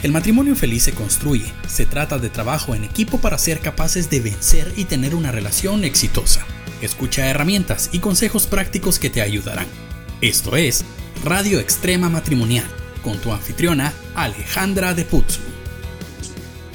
El 0.00 0.12
matrimonio 0.12 0.54
feliz 0.54 0.84
se 0.84 0.92
construye, 0.92 1.52
se 1.66 1.84
trata 1.84 2.18
de 2.18 2.28
trabajo 2.28 2.76
en 2.76 2.84
equipo 2.84 3.20
para 3.20 3.36
ser 3.36 3.58
capaces 3.58 4.08
de 4.08 4.20
vencer 4.20 4.72
y 4.76 4.84
tener 4.84 5.12
una 5.12 5.32
relación 5.32 5.82
exitosa. 5.82 6.46
Escucha 6.80 7.28
herramientas 7.28 7.90
y 7.90 7.98
consejos 7.98 8.46
prácticos 8.46 9.00
que 9.00 9.10
te 9.10 9.22
ayudarán. 9.22 9.66
Esto 10.20 10.56
es 10.56 10.84
Radio 11.24 11.58
Extrema 11.58 12.08
Matrimonial, 12.08 12.64
con 13.02 13.18
tu 13.18 13.32
anfitriona 13.32 13.92
Alejandra 14.14 14.94
de 14.94 15.04
Putzu. 15.04 15.40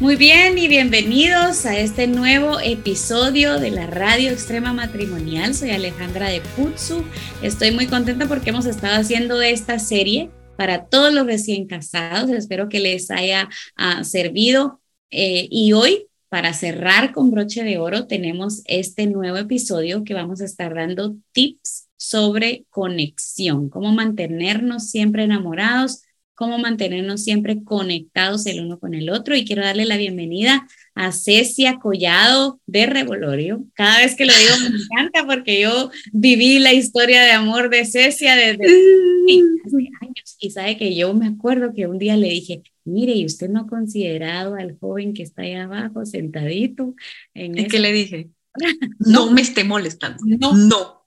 Muy 0.01 0.17
bien 0.17 0.57
y 0.57 0.67
bienvenidos 0.67 1.65
a 1.65 1.77
este 1.77 2.07
nuevo 2.07 2.59
episodio 2.59 3.57
de 3.57 3.71
la 3.71 3.87
Radio 3.87 4.31
Extrema 4.31 4.73
Matrimonial. 4.73 5.55
Soy 5.55 5.71
Alejandra 5.71 6.27
de 6.27 6.41
Putzu. 6.57 7.05
Estoy 7.41 7.71
muy 7.71 7.87
contenta 7.87 8.27
porque 8.27 8.49
hemos 8.49 8.65
estado 8.65 8.99
haciendo 8.99 9.41
esta 9.41 9.79
serie 9.79 10.29
para 10.55 10.85
todos 10.85 11.13
los 11.13 11.25
recién 11.25 11.67
casados. 11.67 12.29
Espero 12.29 12.69
que 12.69 12.79
les 12.79 13.11
haya 13.11 13.49
ah, 13.75 14.03
servido. 14.03 14.81
Eh, 15.09 15.47
y 15.51 15.73
hoy, 15.73 16.07
para 16.29 16.53
cerrar 16.53 17.13
con 17.13 17.31
broche 17.31 17.63
de 17.63 17.77
oro, 17.77 18.07
tenemos 18.07 18.61
este 18.65 19.07
nuevo 19.07 19.37
episodio 19.37 20.03
que 20.03 20.13
vamos 20.13 20.41
a 20.41 20.45
estar 20.45 20.73
dando 20.73 21.15
tips 21.31 21.89
sobre 21.97 22.65
conexión, 22.69 23.69
cómo 23.69 23.93
mantenernos 23.93 24.89
siempre 24.89 25.23
enamorados, 25.23 26.02
cómo 26.35 26.57
mantenernos 26.57 27.23
siempre 27.23 27.63
conectados 27.63 28.45
el 28.45 28.61
uno 28.61 28.79
con 28.79 28.93
el 28.93 29.09
otro. 29.09 29.35
Y 29.35 29.45
quiero 29.45 29.63
darle 29.63 29.85
la 29.85 29.97
bienvenida 29.97 30.67
a 30.95 31.11
Cecia 31.11 31.79
Collado 31.79 32.59
de 32.65 32.85
Revolorio. 32.85 33.65
Cada 33.73 33.99
vez 33.99 34.15
que 34.15 34.25
lo 34.25 34.33
digo 34.33 34.69
me 34.69 34.77
encanta 34.77 35.25
porque 35.25 35.61
yo 35.61 35.91
viví 36.11 36.59
la 36.59 36.73
historia 36.73 37.23
de 37.23 37.31
amor 37.31 37.69
de 37.69 37.85
Cecia 37.85 38.35
desde 38.35 38.65
hace 39.65 39.89
años. 40.01 40.37
Y 40.39 40.49
sabe 40.51 40.77
que 40.77 40.95
yo 40.95 41.13
me 41.13 41.27
acuerdo 41.27 41.73
que 41.73 41.87
un 41.87 41.99
día 41.99 42.17
le 42.17 42.29
dije, 42.29 42.63
mire, 42.85 43.13
¿y 43.13 43.25
usted 43.25 43.49
no 43.49 43.61
ha 43.61 43.67
considerado 43.67 44.55
al 44.55 44.77
joven 44.79 45.13
que 45.13 45.23
está 45.23 45.43
ahí 45.43 45.53
abajo 45.53 46.05
sentadito? 46.05 46.95
En 47.33 47.57
¿Y 47.57 47.67
qué 47.67 47.79
le 47.79 47.91
dije? 47.91 48.29
no 48.99 49.31
me 49.31 49.41
esté 49.41 49.63
molestando. 49.63 50.17
No. 50.25 50.53
No. 50.53 51.03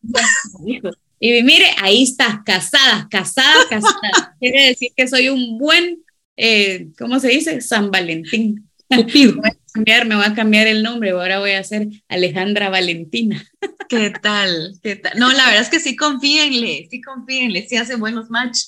Y 1.18 1.42
mire, 1.42 1.66
ahí 1.78 2.02
está, 2.02 2.42
casada, 2.44 3.08
casada, 3.10 3.68
casada. 3.70 4.36
Quiere 4.40 4.68
decir 4.68 4.90
que 4.96 5.08
soy 5.08 5.28
un 5.28 5.58
buen, 5.58 6.04
eh, 6.36 6.88
¿cómo 6.98 7.20
se 7.20 7.28
dice? 7.28 7.60
San 7.60 7.90
Valentín. 7.90 8.68
Cupido. 8.88 9.34
Me 9.34 9.40
voy, 9.40 9.50
a 9.50 9.72
cambiar, 9.72 10.06
me 10.06 10.16
voy 10.16 10.24
a 10.24 10.34
cambiar 10.34 10.66
el 10.66 10.82
nombre, 10.82 11.10
ahora 11.10 11.40
voy 11.40 11.52
a 11.52 11.64
ser 11.64 11.88
Alejandra 12.08 12.68
Valentina. 12.68 13.44
¿Qué 13.88 14.10
tal? 14.10 14.74
¿Qué 14.82 14.96
tal? 14.96 15.18
No, 15.18 15.32
la 15.32 15.46
verdad 15.46 15.62
es 15.62 15.68
que 15.68 15.80
sí 15.80 15.96
confíenle, 15.96 16.88
sí 16.90 17.00
confíenle, 17.00 17.66
sí 17.66 17.76
hace 17.76 17.96
buenos 17.96 18.30
match. 18.30 18.58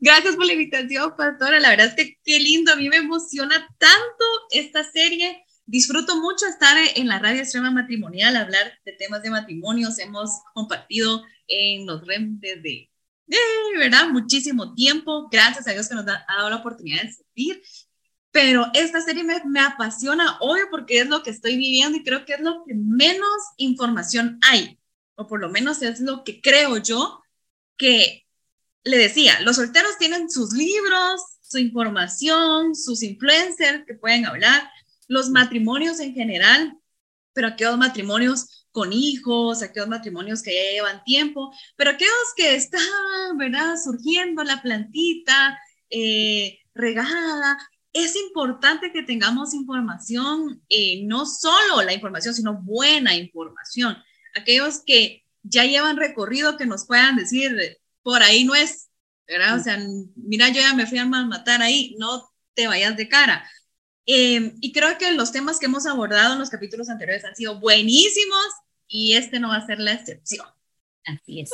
Gracias 0.00 0.36
por 0.36 0.46
la 0.46 0.52
invitación, 0.52 1.12
pastora. 1.16 1.60
La 1.60 1.70
verdad 1.70 1.86
es 1.86 1.94
que 1.94 2.18
qué 2.24 2.38
lindo, 2.38 2.72
a 2.72 2.76
mí 2.76 2.88
me 2.88 2.96
emociona 2.96 3.66
tanto 3.78 4.24
esta 4.50 4.84
serie. 4.84 5.44
Disfruto 5.66 6.20
mucho 6.20 6.46
estar 6.46 6.76
en 6.94 7.08
la 7.08 7.18
radio 7.18 7.40
extrema 7.40 7.72
matrimonial, 7.72 8.36
hablar 8.36 8.78
de 8.84 8.92
temas 8.92 9.22
de 9.22 9.30
matrimonios. 9.30 9.98
Hemos 9.98 10.30
compartido 10.54 11.24
en 11.48 11.86
los 11.86 12.06
REM 12.06 12.38
desde, 12.38 12.88
de 13.26 13.36
verdad, 13.76 14.08
muchísimo 14.08 14.74
tiempo. 14.74 15.28
Gracias 15.28 15.66
a 15.66 15.72
Dios 15.72 15.88
que 15.88 15.96
nos 15.96 16.06
ha 16.06 16.24
dado 16.28 16.50
la 16.50 16.56
oportunidad 16.56 17.02
de 17.02 17.12
servir. 17.12 17.62
Pero 18.30 18.66
esta 18.74 19.00
serie 19.00 19.24
me, 19.24 19.42
me 19.44 19.60
apasiona 19.60 20.38
hoy 20.40 20.60
porque 20.70 21.00
es 21.00 21.08
lo 21.08 21.22
que 21.24 21.30
estoy 21.30 21.56
viviendo 21.56 21.98
y 21.98 22.04
creo 22.04 22.24
que 22.24 22.34
es 22.34 22.40
lo 22.40 22.62
que 22.64 22.74
menos 22.74 23.42
información 23.56 24.38
hay, 24.48 24.78
o 25.16 25.26
por 25.26 25.40
lo 25.40 25.48
menos 25.48 25.82
es 25.82 26.00
lo 26.00 26.22
que 26.22 26.40
creo 26.40 26.76
yo 26.76 27.22
que 27.76 28.26
le 28.84 28.98
decía, 28.98 29.40
los 29.40 29.56
solteros 29.56 29.98
tienen 29.98 30.30
sus 30.30 30.52
libros, 30.52 31.20
su 31.42 31.58
información, 31.58 32.76
sus 32.76 33.02
influencers 33.02 33.84
que 33.86 33.94
pueden 33.94 34.26
hablar, 34.26 34.70
los 35.08 35.30
matrimonios 35.30 36.00
en 36.00 36.14
general, 36.14 36.78
pero 37.32 37.48
aquellos 37.48 37.78
matrimonios 37.78 38.66
con 38.70 38.92
hijos, 38.92 39.62
aquellos 39.62 39.88
matrimonios 39.88 40.42
que 40.42 40.54
ya 40.54 40.70
llevan 40.72 41.04
tiempo, 41.04 41.52
pero 41.76 41.90
aquellos 41.90 42.12
que 42.36 42.54
están, 42.54 42.80
¿verdad? 43.36 43.76
Surgiendo 43.82 44.44
la 44.44 44.60
plantita 44.62 45.58
eh, 45.90 46.58
regada, 46.74 47.58
es 47.92 48.14
importante 48.16 48.92
que 48.92 49.02
tengamos 49.02 49.54
información, 49.54 50.62
eh, 50.68 51.02
no 51.04 51.24
solo 51.24 51.82
la 51.82 51.94
información, 51.94 52.34
sino 52.34 52.60
buena 52.62 53.14
información. 53.14 53.96
Aquellos 54.34 54.82
que 54.84 55.24
ya 55.42 55.64
llevan 55.64 55.96
recorrido, 55.96 56.58
que 56.58 56.66
nos 56.66 56.86
puedan 56.86 57.16
decir, 57.16 57.78
por 58.02 58.22
ahí 58.22 58.44
no 58.44 58.54
es, 58.54 58.90
¿verdad? 59.26 59.58
O 59.58 59.62
sea, 59.62 59.78
mira, 60.14 60.48
yo 60.48 60.60
ya 60.60 60.74
me 60.74 60.86
fui 60.86 60.98
a 60.98 61.06
matar 61.06 61.62
ahí, 61.62 61.96
no 61.98 62.28
te 62.54 62.66
vayas 62.66 62.96
de 62.96 63.08
cara. 63.08 63.48
Em, 64.06 64.56
y 64.60 64.72
creo 64.72 64.96
que 64.98 65.12
los 65.12 65.32
temas 65.32 65.58
que 65.58 65.66
hemos 65.66 65.84
abordado 65.84 66.34
en 66.34 66.38
los 66.38 66.50
capítulos 66.50 66.88
anteriores 66.88 67.24
han 67.24 67.34
sido 67.34 67.58
buenísimos 67.58 68.46
y 68.88 69.14
este 69.14 69.40
no 69.40 69.48
va 69.48 69.56
a 69.56 69.66
ser 69.66 69.80
la 69.80 69.92
excepción. 69.92 70.46
Así 71.04 71.40
es. 71.40 71.50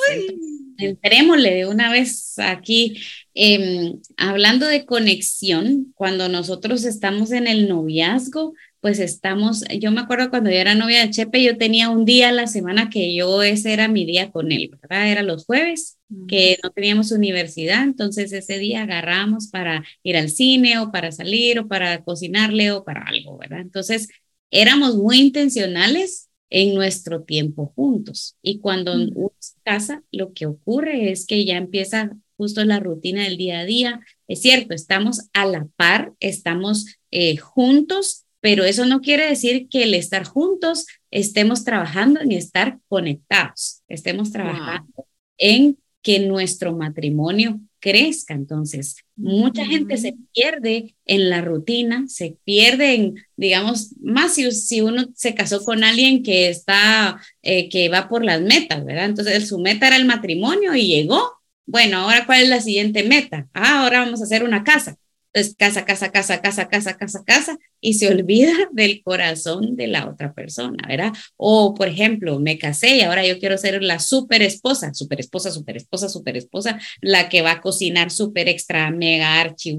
Entrémosle 0.79 1.55
de 1.55 1.67
una 1.67 1.91
vez 1.91 2.39
aquí, 2.39 3.03
em, 3.35 4.01
hablando 4.17 4.67
de 4.67 4.87
conexión, 4.87 5.93
cuando 5.95 6.29
nosotros 6.29 6.85
estamos 6.85 7.33
en 7.33 7.47
el 7.47 7.69
noviazgo, 7.69 8.55
pues 8.83 8.99
estamos, 8.99 9.63
yo 9.79 9.93
me 9.93 10.01
acuerdo 10.01 10.29
cuando 10.29 10.51
yo 10.51 10.57
era 10.57 10.75
novia 10.75 11.07
de 11.07 11.11
Chepe, 11.11 11.41
yo 11.41 11.57
tenía 11.57 11.89
un 11.89 12.05
día 12.05 12.31
a 12.31 12.33
la 12.33 12.49
semana 12.49 12.91
que 12.91 13.15
yo, 13.15 13.45
ese 13.45 13.73
era 13.73 13.87
mi 13.87 14.05
día 14.05 14.33
con 14.33 14.51
él, 14.51 14.71
¿verdad? 14.73 15.09
Era 15.09 15.23
los 15.23 15.47
jueves, 15.47 15.99
que 16.27 16.59
no 16.65 16.71
teníamos 16.71 17.13
universidad, 17.13 17.85
entonces 17.85 18.33
ese 18.33 18.59
día 18.59 18.83
agarramos 18.83 19.47
para 19.47 19.85
ir 20.03 20.17
al 20.17 20.31
cine 20.31 20.81
o 20.81 20.91
para 20.91 21.13
salir 21.13 21.61
o 21.61 21.69
para 21.69 22.03
cocinarle 22.03 22.73
o 22.73 22.83
para 22.83 23.03
algo, 23.03 23.39
¿verdad? 23.39 23.61
Entonces 23.61 24.09
éramos 24.51 24.97
muy 24.97 25.21
intencionales 25.21 26.29
en 26.51 26.75
nuestro 26.75 27.23
tiempo 27.23 27.73
juntos. 27.77 28.37
Y 28.43 28.59
cuando 28.59 28.95
uno 28.95 29.33
se 29.39 29.61
casa, 29.63 30.03
lo 30.11 30.33
que 30.33 30.47
ocurre 30.47 31.13
es 31.13 31.25
que 31.27 31.45
ya 31.45 31.57
empieza 31.57 32.17
justo 32.37 32.65
la 32.65 32.81
rutina 32.81 33.23
del 33.23 33.37
día 33.37 33.61
a 33.61 33.65
día. 33.65 34.01
Es 34.27 34.43
cierto, 34.43 34.75
estamos 34.75 35.29
a 35.35 35.47
la 35.47 35.69
par, 35.77 36.15
estamos 36.19 36.99
eh, 37.13 37.37
juntos, 37.37 38.27
pero 38.43 38.65
eso 38.65 38.85
no 38.85 39.01
quiere 39.01 39.29
decir 39.29 39.69
que 39.69 39.85
el 39.85 39.95
estar 39.95 40.25
juntos 40.25 40.87
estemos 41.13 41.65
trabajando 41.65 42.25
ni 42.25 42.35
estar 42.35 42.81
conectados, 42.89 43.83
estemos 43.87 44.33
trabajando 44.33 45.07
en 45.39 45.79
que 46.03 46.19
nuestro 46.19 46.77
matrimonio 46.77 47.61
crezca. 47.79 48.35
Entonces, 48.35 48.97
mucha 49.15 49.65
gente 49.65 49.97
se 49.97 50.17
pierde 50.35 50.97
en 51.07 51.31
la 51.31 51.41
rutina, 51.41 52.05
se 52.09 52.37
pierde 52.45 52.95
en, 52.95 53.15
digamos, 53.37 53.95
más 54.01 54.35
si, 54.35 54.51
si 54.51 54.81
uno 54.81 55.07
se 55.15 55.37
casó 55.37 55.65
con 55.65 55.85
alguien 55.85 56.25
que 56.25 56.49
está, 56.49 57.21
eh, 57.43 57.69
que 57.69 57.89
va 57.89 58.09
por 58.09 58.25
las 58.25 58.41
metas, 58.41 58.85
¿verdad? 58.85 59.05
Entonces, 59.05 59.47
su 59.47 59.61
meta 59.61 59.87
era 59.87 59.97
el 59.97 60.05
matrimonio 60.05 60.75
y 60.75 60.89
llegó. 60.89 61.23
Bueno, 61.65 61.99
ahora, 61.99 62.27
¿cuál 62.27 62.43
es 62.43 62.49
la 62.49 62.61
siguiente 62.61 63.05
meta? 63.05 63.49
Ah, 63.55 63.85
ahora 63.85 64.01
vamos 64.01 64.21
a 64.21 64.25
hacer 64.25 64.43
una 64.43 64.65
casa. 64.65 64.97
Entonces, 65.33 65.57
casa, 65.57 65.85
casa, 65.85 66.13
casa, 66.13 66.41
casa, 66.43 66.69
casa, 66.69 66.97
casa, 66.97 67.25
casa, 67.25 67.59
y 67.81 67.95
se 67.95 68.09
olvida 68.09 68.53
del 68.73 69.03
corazón 69.03 69.77
de 69.77 69.87
la 69.87 70.09
otra 70.09 70.35
persona, 70.35 70.87
¿verdad? 70.87 71.13
O, 71.37 71.75
por 71.75 71.89
ejemplo, 71.89 72.39
me 72.39 72.59
casé 72.59 72.97
y 72.97 73.01
ahora 73.01 73.27
yo 73.27 73.39
quiero 73.39 73.57
ser 73.57 73.83
la 73.83 73.99
super 73.99 74.43
esposa, 74.43 74.93
super 74.95 75.21
esposa, 75.21 75.51
super 75.51 75.77
esposa, 75.77 76.09
super 76.09 76.37
esposa, 76.37 76.79
la 77.01 77.29
que 77.29 77.43
va 77.43 77.53
a 77.53 77.61
cocinar 77.61 78.11
super 78.11 78.49
extra 78.49 78.91
mega 78.91 79.41
archi 79.41 79.77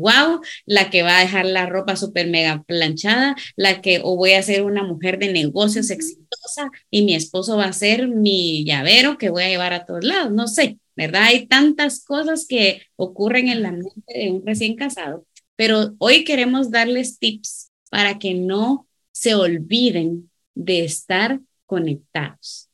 la 0.66 0.90
que 0.90 1.04
va 1.04 1.18
a 1.18 1.22
dejar 1.22 1.46
la 1.46 1.66
ropa 1.66 1.96
super 1.96 2.28
mega 2.28 2.64
planchada, 2.64 3.36
la 3.56 3.82
que, 3.82 4.02
o 4.04 4.16
voy 4.16 4.34
a 4.34 4.44
ser 4.44 4.64
una 4.64 4.84
mujer 4.84 5.20
de 5.20 5.32
negocios 5.32 5.90
exitosa 5.92 6.72
y 6.90 7.04
mi 7.04 7.16
esposo 7.16 7.58
va 7.58 7.66
a 7.66 7.74
ser 7.74 8.08
mi 8.08 8.66
llavero 8.66 9.18
que 9.18 9.30
voy 9.30 9.44
a 9.44 9.50
llevar 9.50 9.74
a 9.74 9.86
todos 9.86 10.04
lados, 10.04 10.32
no 10.32 10.48
sé, 10.48 10.80
¿verdad? 10.96 11.24
Hay 11.24 11.48
tantas 11.48 12.04
cosas 12.04 12.46
que 12.48 12.82
ocurren 12.96 13.50
en 13.50 13.62
la 13.62 13.72
mente 13.72 14.14
de 14.14 14.32
un 14.32 14.46
recién 14.46 14.76
casado 14.76 15.26
pero 15.56 15.94
hoy 15.98 16.24
queremos 16.24 16.72
darles 16.72 17.20
tips 17.20 17.72
para 17.90 18.20
que 18.20 18.34
no 18.34 18.88
se 19.12 19.36
olviden 19.36 20.32
de 20.56 20.84
estar 20.84 21.40
conectados, 21.66 22.70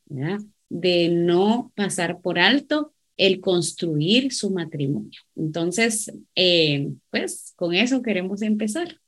de 0.70 1.10
no 1.10 1.72
pasar 1.76 2.22
por 2.22 2.40
alto 2.40 2.94
el 3.18 3.42
construir 3.42 4.34
su 4.34 4.50
matrimonio. 4.50 5.20
Entonces, 5.36 6.12
eh, 6.36 6.90
pues 7.10 7.54
con 7.58 7.74
eso 7.74 8.02
queremos 8.02 8.42
empezar. 8.42 9.00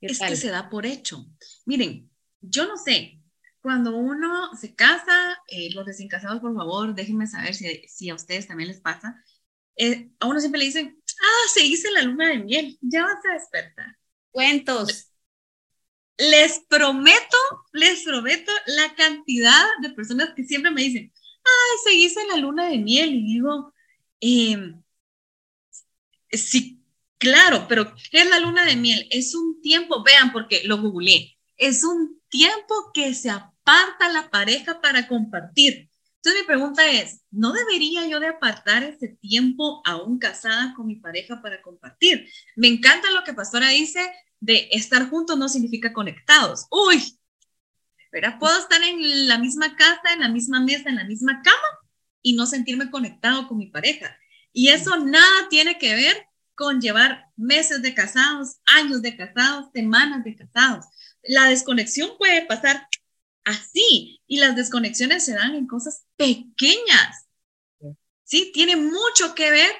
Es 0.00 0.20
que 0.20 0.36
se 0.36 0.50
da 0.50 0.70
por 0.70 0.86
hecho. 0.86 1.26
Miren, 1.64 2.08
yo 2.40 2.66
no 2.68 2.76
sé, 2.76 3.20
cuando 3.60 3.96
uno 3.96 4.54
se 4.54 4.76
casa, 4.76 5.36
eh, 5.48 5.70
los 5.74 5.84
recién 5.84 6.08
casados, 6.08 6.40
por 6.40 6.54
favor, 6.54 6.94
déjenme 6.94 7.26
saber 7.26 7.54
si, 7.54 7.82
si 7.88 8.08
a 8.08 8.14
ustedes 8.14 8.46
también 8.46 8.68
les 8.68 8.80
pasa. 8.80 9.20
Eh, 9.76 10.10
a 10.20 10.26
uno 10.26 10.40
siempre 10.40 10.60
le 10.60 10.66
dicen, 10.66 11.02
ah, 11.20 11.48
se 11.52 11.64
hizo 11.64 11.90
la 11.90 12.02
luna 12.02 12.28
de 12.28 12.38
miel, 12.38 12.78
ya 12.80 13.04
vas 13.04 13.24
a 13.24 13.34
despertar. 13.34 13.96
Cuentos. 14.30 15.12
Les 16.18 16.60
prometo, 16.68 17.36
les 17.72 18.02
prometo 18.04 18.50
la 18.66 18.94
cantidad 18.94 19.66
de 19.82 19.90
personas 19.90 20.30
que 20.34 20.44
siempre 20.44 20.70
me 20.70 20.82
dicen, 20.82 21.12
ay, 21.44 21.78
se 21.84 21.94
hizo 21.94 22.20
la 22.28 22.36
luna 22.36 22.68
de 22.68 22.78
miel. 22.78 23.14
Y 23.14 23.34
digo, 23.34 23.74
em, 24.20 24.82
sí, 26.30 26.76
Claro, 27.18 27.66
pero 27.68 27.94
¿qué 28.10 28.20
es 28.20 28.28
la 28.28 28.40
luna 28.40 28.64
de 28.64 28.76
miel? 28.76 29.06
Es 29.10 29.34
un 29.34 29.60
tiempo, 29.62 30.02
vean, 30.02 30.32
porque 30.32 30.62
lo 30.64 30.78
googleé, 30.80 31.36
es 31.56 31.82
un 31.82 32.20
tiempo 32.28 32.74
que 32.92 33.14
se 33.14 33.30
aparta 33.30 34.08
la 34.12 34.30
pareja 34.30 34.80
para 34.80 35.08
compartir. 35.08 35.88
Entonces 36.26 36.42
mi 36.42 36.46
pregunta 36.48 36.90
es, 36.90 37.20
¿no 37.30 37.52
debería 37.52 38.04
yo 38.08 38.18
de 38.18 38.26
apartar 38.26 38.82
ese 38.82 39.16
tiempo 39.20 39.80
aún 39.84 40.18
casada 40.18 40.74
con 40.74 40.88
mi 40.88 40.96
pareja 40.96 41.40
para 41.40 41.62
compartir? 41.62 42.28
Me 42.56 42.66
encanta 42.66 43.12
lo 43.12 43.22
que 43.22 43.32
Pastora 43.32 43.68
dice 43.68 44.00
de 44.40 44.68
estar 44.72 45.08
juntos 45.08 45.38
no 45.38 45.48
significa 45.48 45.92
conectados. 45.92 46.66
Uy, 46.68 47.16
pero 48.10 48.36
puedo 48.40 48.58
estar 48.58 48.82
en 48.82 49.28
la 49.28 49.38
misma 49.38 49.76
casa, 49.76 50.14
en 50.14 50.18
la 50.18 50.28
misma 50.28 50.58
mesa, 50.58 50.88
en 50.88 50.96
la 50.96 51.04
misma 51.04 51.42
cama 51.44 51.68
y 52.22 52.34
no 52.34 52.44
sentirme 52.46 52.90
conectado 52.90 53.46
con 53.46 53.58
mi 53.58 53.68
pareja. 53.68 54.18
Y 54.52 54.70
eso 54.70 54.96
nada 54.96 55.48
tiene 55.48 55.78
que 55.78 55.94
ver 55.94 56.26
con 56.56 56.80
llevar 56.80 57.26
meses 57.36 57.82
de 57.82 57.94
casados, 57.94 58.56
años 58.64 59.00
de 59.00 59.16
casados, 59.16 59.66
semanas 59.72 60.24
de 60.24 60.34
casados. 60.34 60.86
La 61.22 61.44
desconexión 61.44 62.10
puede 62.18 62.44
pasar 62.46 62.88
así 63.46 64.20
y 64.26 64.38
las 64.38 64.54
desconexiones 64.56 65.24
se 65.24 65.34
dan 65.34 65.54
en 65.54 65.66
cosas 65.66 66.04
pequeñas. 66.16 67.26
Sí, 68.24 68.50
tiene 68.52 68.76
mucho 68.76 69.34
que 69.34 69.50
ver 69.50 69.70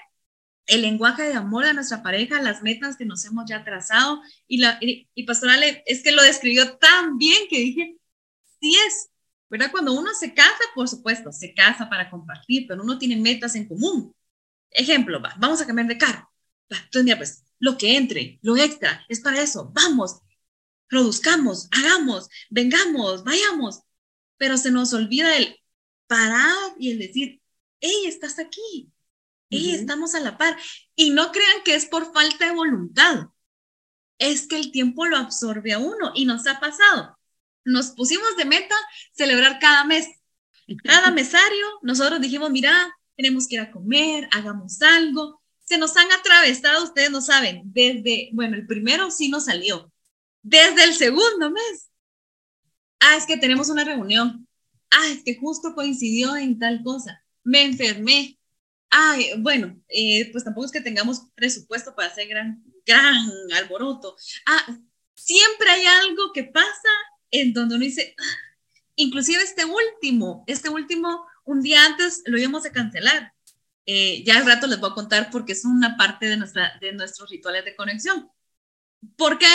el 0.67 0.83
lenguaje 0.83 1.25
de 1.25 1.35
amor 1.35 1.65
de 1.65 1.75
nuestra 1.75 2.03
pareja, 2.03 2.41
las 2.41 2.63
metas 2.63 2.97
que 2.97 3.05
nos 3.05 3.25
hemos 3.25 3.45
ya 3.49 3.65
trazado 3.65 4.23
y 4.47 4.59
la 4.59 4.79
y, 4.81 5.09
y 5.15 5.25
pastoral 5.25 5.63
es 5.85 6.03
que 6.03 6.13
lo 6.13 6.23
describió 6.23 6.77
tan 6.79 7.19
bien 7.19 7.49
que 7.51 7.59
dije, 7.59 7.97
sí 8.61 8.77
es, 8.87 9.11
¿verdad? 9.51 9.71
Cuando 9.71 9.93
uno 9.93 10.15
se 10.15 10.33
casa, 10.33 10.63
por 10.75 10.89
supuesto, 10.89 11.33
se 11.33 11.55
casa 11.55 11.89
para 11.89 12.11
compartir, 12.11 12.67
pero 12.69 12.83
uno 12.83 12.99
tiene 12.99 13.17
metas 13.17 13.55
en 13.57 13.69
común. 13.69 14.15
Ejemplo, 14.71 15.21
va, 15.21 15.35
vamos 15.39 15.61
a 15.61 15.67
cambiar 15.67 15.89
de 15.89 15.99
carro. 15.99 16.29
entonces, 16.69 17.05
mira, 17.05 17.17
pues 17.17 17.45
lo 17.59 17.77
que 17.79 17.97
entre, 17.97 18.39
lo 18.43 18.57
extra, 18.57 19.05
es 19.09 19.21
para 19.21 19.41
eso. 19.41 19.71
Vamos, 19.75 20.21
produzcamos, 20.89 21.69
hagamos, 21.73 22.29
vengamos, 22.51 23.25
vayamos. 23.25 23.83
Pero 24.37 24.59
se 24.59 24.71
nos 24.71 24.93
olvida 24.93 25.37
el 25.37 25.59
parar 26.07 26.75
y 26.79 26.91
el 26.91 26.99
decir, 26.99 27.41
hey, 27.81 28.05
estás 28.07 28.39
aquí, 28.39 28.91
hey, 29.51 29.75
estamos 29.75 30.15
a 30.15 30.21
la 30.21 30.37
par. 30.39 30.57
Y 30.95 31.11
no 31.11 31.33
crean 31.33 31.63
que 31.65 31.75
es 31.75 31.87
por 31.87 32.13
falta 32.13 32.47
de 32.47 32.53
voluntad, 32.53 33.29
es 34.19 34.47
que 34.47 34.57
el 34.57 34.73
tiempo 34.73 35.07
lo 35.07 35.17
absorbe 35.17 35.73
a 35.73 35.79
uno 35.79 36.13
y 36.15 36.25
nos 36.25 36.47
ha 36.47 36.61
pasado. 36.61 37.19
Nos 37.65 37.91
pusimos 37.91 38.37
de 38.37 38.45
meta 38.45 38.75
celebrar 39.13 39.59
cada 39.59 39.85
mes. 39.85 40.09
Cada 40.85 41.11
mesario, 41.13 41.67
nosotros 41.83 42.21
dijimos, 42.21 42.51
mira, 42.51 42.97
tenemos 43.17 43.49
que 43.49 43.57
ir 43.57 43.61
a 43.61 43.71
comer, 43.71 44.29
hagamos 44.33 44.81
algo. 44.83 45.43
Se 45.65 45.79
nos 45.79 45.97
han 45.97 46.11
atravesado, 46.13 46.85
ustedes 46.85 47.11
no 47.11 47.21
saben, 47.21 47.63
desde, 47.65 48.31
bueno, 48.33 48.57
el 48.57 48.67
primero 48.67 49.11
sí 49.11 49.29
nos 49.29 49.47
salió, 49.47 49.93
desde 50.47 50.85
el 50.85 50.95
segundo 50.95 51.51
mes. 51.51 51.91
Ah, 53.01 53.17
es 53.17 53.27
que 53.27 53.37
tenemos 53.37 53.69
una 53.69 53.83
reunión. 53.83 54.47
Ah, 54.93 55.09
es 55.09 55.25
que 55.25 55.37
justo 55.37 55.75
coincidió 55.75 56.37
en 56.37 56.59
tal 56.59 56.85
cosa. 56.85 57.25
Me 57.43 57.65
enfermé. 57.65 58.39
Ay, 58.89 59.33
bueno, 59.39 59.77
eh, 59.89 60.31
pues 60.31 60.45
tampoco 60.45 60.67
es 60.67 60.73
que 60.73 60.81
tengamos 60.81 61.23
presupuesto 61.35 61.97
para 61.97 62.09
hacer 62.09 62.29
gran, 62.29 62.63
gran 62.87 63.29
alboroto. 63.57 64.17
Ah, 64.47 64.79
siempre 65.15 65.69
hay 65.69 65.85
algo 65.85 66.33
que 66.33 66.45
pasa 66.45 66.89
en 67.33 67.53
donde 67.53 67.75
uno 67.75 67.85
dice, 67.85 68.15
ah", 68.17 68.57
inclusive 68.95 69.43
este 69.43 69.65
último, 69.65 70.45
este 70.47 70.69
último 70.69 71.27
un 71.45 71.61
día 71.61 71.85
antes 71.85 72.23
lo 72.27 72.39
íbamos 72.39 72.65
a 72.67 72.73
cancelar. 72.73 73.33
Eh, 73.85 74.23
ya 74.25 74.39
al 74.39 74.47
rato 74.47 74.69
les 74.69 74.79
voy 74.79 74.91
a 74.91 74.95
contar 74.95 75.31
porque 75.31 75.53
es 75.53 75.65
una 75.65 75.97
parte 75.97 76.27
de, 76.27 76.37
nuestra, 76.37 76.79
de 76.81 76.93
nuestros 76.93 77.31
rituales 77.31 77.65
de 77.65 77.75
conexión. 77.75 78.31
¿Por 79.17 79.39
qué? 79.39 79.47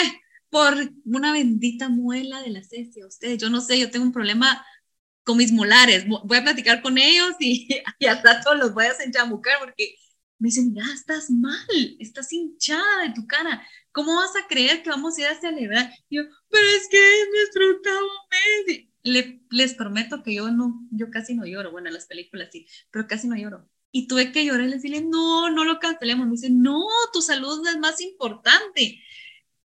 Por 0.52 0.74
una 1.04 1.32
bendita 1.32 1.88
muela 1.88 2.42
de 2.42 2.50
la 2.50 2.62
cesia. 2.62 3.06
Ustedes, 3.06 3.38
yo 3.38 3.50
no 3.50 3.60
sé, 3.60 3.80
yo 3.80 3.90
tengo 3.90 4.04
un 4.04 4.12
problema 4.12 4.64
con 5.24 5.38
mis 5.38 5.52
molares. 5.52 6.06
Voy 6.06 6.38
a 6.38 6.44
platicar 6.44 6.82
con 6.82 6.98
ellos 6.98 7.32
y, 7.40 7.68
y 7.98 8.06
al 8.06 8.22
rato 8.22 8.54
los 8.54 8.74
voy 8.74 8.84
a 8.84 9.04
enchamucar 9.04 9.54
porque 9.60 9.96
me 10.38 10.48
dicen, 10.48 10.74
ya 10.74 10.84
estás 10.94 11.30
mal, 11.30 11.96
estás 11.98 12.32
hinchada 12.32 13.04
de 13.04 13.14
tu 13.14 13.26
cara. 13.26 13.66
¿Cómo 13.92 14.16
vas 14.16 14.36
a 14.36 14.46
creer 14.48 14.82
que 14.82 14.90
vamos 14.90 15.16
a 15.16 15.22
ir 15.22 15.26
a 15.28 15.40
celebrar? 15.40 15.90
Y 16.08 16.16
yo, 16.16 16.22
pero 16.50 16.66
es 16.76 16.88
que 16.90 16.98
es 16.98 17.28
nuestro 17.32 17.70
octavo 17.70 18.06
mes 18.30 18.86
les 19.02 19.74
prometo 19.74 20.22
que 20.22 20.34
yo 20.34 20.50
no, 20.50 20.86
yo 20.90 21.10
casi 21.10 21.34
no 21.34 21.44
lloro, 21.44 21.70
bueno, 21.72 21.88
en 21.88 21.94
las 21.94 22.06
películas 22.06 22.48
sí, 22.52 22.66
pero 22.90 23.06
casi 23.06 23.28
no 23.28 23.36
lloro. 23.36 23.68
Y 23.90 24.06
tuve 24.06 24.32
que 24.32 24.44
llorar 24.44 24.68
y 24.68 24.72
decirle, 24.72 25.02
no, 25.02 25.50
no 25.50 25.64
lo 25.64 25.78
cancelemos. 25.78 26.26
Me 26.26 26.32
dice, 26.32 26.48
no, 26.50 26.86
tu 27.12 27.20
salud 27.20 27.66
es 27.68 27.78
más 27.78 28.00
importante. 28.00 28.98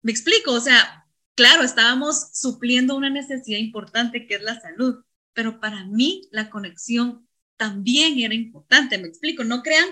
Me 0.03 0.11
explico, 0.11 0.51
o 0.51 0.59
sea, 0.59 1.07
claro, 1.35 1.63
estábamos 1.63 2.29
supliendo 2.33 2.95
una 2.95 3.09
necesidad 3.09 3.57
importante 3.57 4.27
que 4.27 4.35
es 4.35 4.43
la 4.43 4.59
salud, 4.61 5.03
pero 5.33 5.59
para 5.59 5.85
mí 5.85 6.27
la 6.31 6.49
conexión 6.49 7.27
también 7.57 8.19
era 8.19 8.33
importante, 8.33 8.97
me 8.97 9.07
explico, 9.07 9.43
no 9.43 9.63
crean 9.63 9.87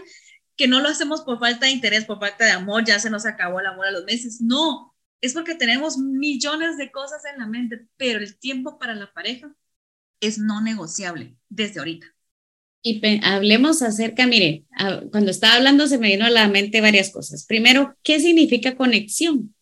que 0.56 0.68
no 0.68 0.80
lo 0.82 0.90
hacemos 0.90 1.22
por 1.22 1.40
falta 1.40 1.66
de 1.66 1.72
interés, 1.72 2.06
por 2.06 2.20
falta 2.20 2.46
de 2.46 2.52
amor, 2.52 2.84
ya 2.86 3.00
se 3.00 3.10
nos 3.10 3.26
acabó 3.26 3.60
el 3.60 3.66
amor 3.66 3.88
a 3.88 3.92
los 3.92 4.04
meses, 4.04 4.42
no, 4.42 4.94
es 5.22 5.34
porque 5.34 5.56
tenemos 5.56 5.98
millones 5.98 6.78
de 6.78 6.92
cosas 6.92 7.24
en 7.32 7.40
la 7.40 7.48
mente, 7.48 7.88
pero 7.98 8.20
el 8.20 8.38
tiempo 8.38 8.78
para 8.78 8.94
la 8.94 9.12
pareja 9.14 9.56
es 10.20 10.38
no 10.38 10.62
negociable 10.62 11.36
desde 11.50 11.80
ahorita. 11.80 12.08
Y 12.84 13.00
hablemos 13.24 13.84
acerca, 13.84 14.26
mire, 14.26 14.66
cuando 15.12 15.30
estaba 15.30 15.56
hablando 15.56 15.88
se 15.88 16.00
me 16.00 16.10
vino 16.10 16.26
a 16.26 16.32
la 16.32 16.48
mente 16.48 16.82
varias 16.82 17.12
cosas. 17.12 17.46
Primero, 17.46 17.96
¿qué 18.04 18.20
significa 18.20 18.76
conexión? 18.76 19.54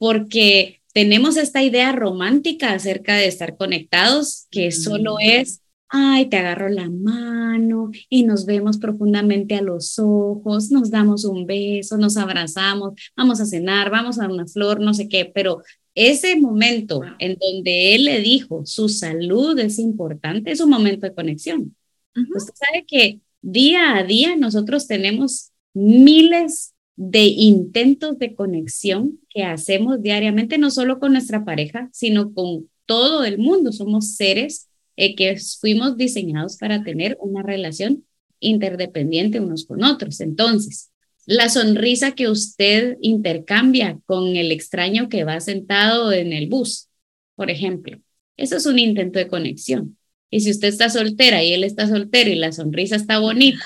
Porque 0.00 0.80
tenemos 0.92 1.36
esta 1.36 1.62
idea 1.62 1.92
romántica 1.92 2.72
acerca 2.72 3.14
de 3.14 3.28
estar 3.28 3.56
conectados, 3.56 4.48
que 4.50 4.72
solo 4.72 5.18
es 5.20 5.60
ay, 5.90 6.26
te 6.26 6.36
agarro 6.36 6.68
la 6.68 6.88
mano 6.88 7.90
y 8.08 8.22
nos 8.22 8.46
vemos 8.46 8.78
profundamente 8.78 9.56
a 9.56 9.62
los 9.62 9.98
ojos, 9.98 10.70
nos 10.70 10.90
damos 10.90 11.24
un 11.24 11.46
beso, 11.46 11.98
nos 11.98 12.16
abrazamos, 12.16 12.94
vamos 13.16 13.40
a 13.40 13.46
cenar, 13.46 13.90
vamos 13.90 14.18
a 14.20 14.28
una 14.28 14.46
flor, 14.46 14.80
no 14.80 14.94
sé 14.94 15.08
qué, 15.08 15.24
pero 15.24 15.62
ese 15.96 16.36
momento 16.36 17.02
en 17.18 17.36
donde 17.40 17.96
él 17.96 18.04
le 18.04 18.20
dijo 18.20 18.64
su 18.64 18.88
salud 18.88 19.58
es 19.58 19.80
importante, 19.80 20.52
es 20.52 20.60
un 20.60 20.70
momento 20.70 21.06
de 21.06 21.14
conexión. 21.14 21.74
Usted 22.14 22.54
sabe 22.54 22.84
que 22.86 23.20
día 23.42 23.96
a 23.96 24.04
día 24.04 24.36
nosotros 24.36 24.86
tenemos 24.86 25.50
miles 25.74 26.72
de 27.02 27.24
intentos 27.24 28.18
de 28.18 28.34
conexión 28.34 29.20
que 29.30 29.42
hacemos 29.42 30.02
diariamente, 30.02 30.58
no 30.58 30.70
solo 30.70 30.98
con 30.98 31.14
nuestra 31.14 31.46
pareja, 31.46 31.88
sino 31.94 32.34
con 32.34 32.68
todo 32.84 33.24
el 33.24 33.38
mundo. 33.38 33.72
Somos 33.72 34.16
seres 34.16 34.68
eh, 34.96 35.14
que 35.14 35.34
fuimos 35.58 35.96
diseñados 35.96 36.58
para 36.58 36.84
tener 36.84 37.16
una 37.22 37.42
relación 37.42 38.04
interdependiente 38.38 39.40
unos 39.40 39.64
con 39.64 39.82
otros. 39.82 40.20
Entonces, 40.20 40.90
la 41.24 41.48
sonrisa 41.48 42.12
que 42.12 42.28
usted 42.28 42.98
intercambia 43.00 43.98
con 44.04 44.36
el 44.36 44.52
extraño 44.52 45.08
que 45.08 45.24
va 45.24 45.40
sentado 45.40 46.12
en 46.12 46.34
el 46.34 46.48
bus, 46.48 46.90
por 47.34 47.50
ejemplo, 47.50 47.98
eso 48.36 48.58
es 48.58 48.66
un 48.66 48.78
intento 48.78 49.18
de 49.18 49.28
conexión. 49.28 49.96
Y 50.28 50.40
si 50.40 50.50
usted 50.50 50.68
está 50.68 50.90
soltera 50.90 51.42
y 51.42 51.54
él 51.54 51.64
está 51.64 51.88
soltero 51.88 52.28
y 52.28 52.34
la 52.34 52.52
sonrisa 52.52 52.96
está 52.96 53.20
bonita, 53.20 53.64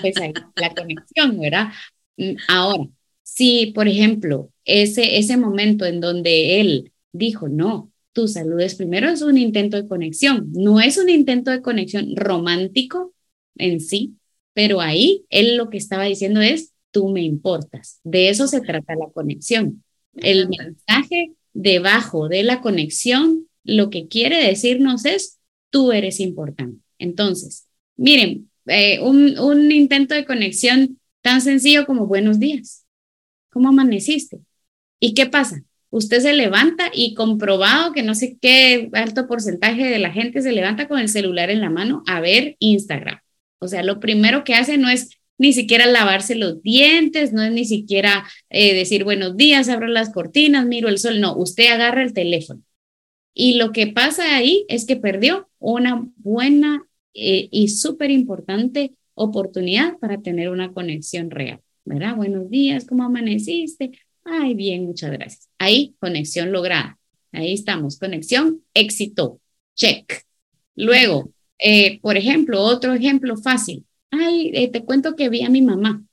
pues 0.00 0.16
ahí 0.16 0.32
la 0.56 0.74
conexión, 0.74 1.38
¿verdad? 1.38 1.68
Mm, 2.16 2.36
ahora, 2.48 2.88
si, 3.22 3.72
por 3.74 3.88
ejemplo, 3.88 4.50
ese, 4.64 5.18
ese 5.18 5.36
momento 5.36 5.84
en 5.84 6.00
donde 6.00 6.60
él 6.60 6.92
dijo, 7.12 7.48
no, 7.48 7.92
tu 8.12 8.28
salud 8.28 8.60
es 8.60 8.74
primero, 8.74 9.08
es 9.08 9.22
un 9.22 9.38
intento 9.38 9.76
de 9.76 9.88
conexión. 9.88 10.48
No 10.52 10.80
es 10.80 10.98
un 10.98 11.08
intento 11.08 11.50
de 11.50 11.62
conexión 11.62 12.14
romántico 12.16 13.14
en 13.56 13.80
sí, 13.80 14.16
pero 14.54 14.80
ahí 14.80 15.24
él 15.30 15.56
lo 15.56 15.70
que 15.70 15.78
estaba 15.78 16.04
diciendo 16.04 16.40
es, 16.40 16.72
tú 16.90 17.08
me 17.08 17.22
importas. 17.22 18.00
De 18.04 18.28
eso 18.28 18.46
se 18.46 18.60
trata 18.60 18.94
la 18.94 19.10
conexión. 19.12 19.82
El 20.14 20.48
mensaje 20.48 21.32
debajo 21.54 22.28
de 22.28 22.42
la 22.42 22.60
conexión 22.60 23.46
lo 23.64 23.90
que 23.90 24.08
quiere 24.08 24.44
decirnos 24.46 25.04
es, 25.04 25.38
tú 25.70 25.92
eres 25.92 26.20
importante. 26.20 26.78
Entonces, 26.98 27.66
miren, 27.96 28.50
eh, 28.66 29.00
un, 29.00 29.38
un 29.38 29.72
intento 29.72 30.14
de 30.14 30.26
conexión 30.26 30.98
tan 31.22 31.40
sencillo 31.40 31.86
como 31.86 32.06
buenos 32.06 32.38
días. 32.38 32.84
¿Cómo 33.50 33.68
amaneciste? 33.68 34.40
¿Y 35.00 35.14
qué 35.14 35.26
pasa? 35.26 35.62
usted 35.92 36.20
se 36.20 36.32
levanta 36.32 36.90
y 36.92 37.14
comprobado 37.14 37.92
que 37.92 38.02
no 38.02 38.14
sé 38.14 38.38
qué 38.40 38.88
alto 38.94 39.28
porcentaje 39.28 39.84
de 39.84 39.98
la 39.98 40.10
gente 40.10 40.40
se 40.40 40.50
levanta 40.50 40.88
con 40.88 40.98
el 40.98 41.08
celular 41.10 41.50
en 41.50 41.60
la 41.60 41.68
mano 41.68 42.02
a 42.06 42.20
ver 42.20 42.56
Instagram. 42.60 43.20
O 43.58 43.68
sea, 43.68 43.82
lo 43.82 44.00
primero 44.00 44.42
que 44.42 44.54
hace 44.54 44.78
no 44.78 44.88
es 44.88 45.10
ni 45.36 45.52
siquiera 45.52 45.86
lavarse 45.86 46.34
los 46.34 46.62
dientes, 46.62 47.34
no 47.34 47.42
es 47.42 47.52
ni 47.52 47.66
siquiera 47.66 48.24
eh, 48.48 48.74
decir 48.74 49.04
buenos 49.04 49.36
días, 49.36 49.68
abro 49.68 49.86
las 49.86 50.10
cortinas, 50.10 50.66
miro 50.66 50.88
el 50.88 50.98
sol, 50.98 51.20
no, 51.20 51.36
usted 51.36 51.70
agarra 51.70 52.02
el 52.02 52.14
teléfono. 52.14 52.62
Y 53.34 53.56
lo 53.56 53.72
que 53.72 53.86
pasa 53.86 54.34
ahí 54.34 54.64
es 54.68 54.86
que 54.86 54.96
perdió 54.96 55.50
una 55.58 56.06
buena 56.16 56.86
eh, 57.12 57.48
y 57.50 57.68
súper 57.68 58.10
importante 58.10 58.94
oportunidad 59.14 59.98
para 59.98 60.20
tener 60.20 60.48
una 60.48 60.72
conexión 60.72 61.30
real. 61.30 61.60
¿verdad? 61.84 62.16
Buenos 62.16 62.48
días, 62.50 62.84
¿cómo 62.86 63.04
amaneciste? 63.04 63.92
Ay, 64.24 64.54
bien, 64.54 64.84
muchas 64.84 65.10
gracias. 65.10 65.48
Ahí, 65.58 65.94
conexión 65.98 66.52
lograda. 66.52 66.98
Ahí 67.32 67.52
estamos, 67.54 67.98
conexión, 67.98 68.62
éxito, 68.74 69.40
check. 69.74 70.22
Luego, 70.76 71.32
eh, 71.58 72.00
por 72.00 72.16
ejemplo, 72.16 72.62
otro 72.62 72.94
ejemplo 72.94 73.36
fácil. 73.36 73.84
Ay, 74.10 74.50
eh, 74.54 74.68
te 74.68 74.84
cuento 74.84 75.16
que 75.16 75.28
vi 75.28 75.42
a 75.42 75.50
mi 75.50 75.62
mamá 75.62 76.04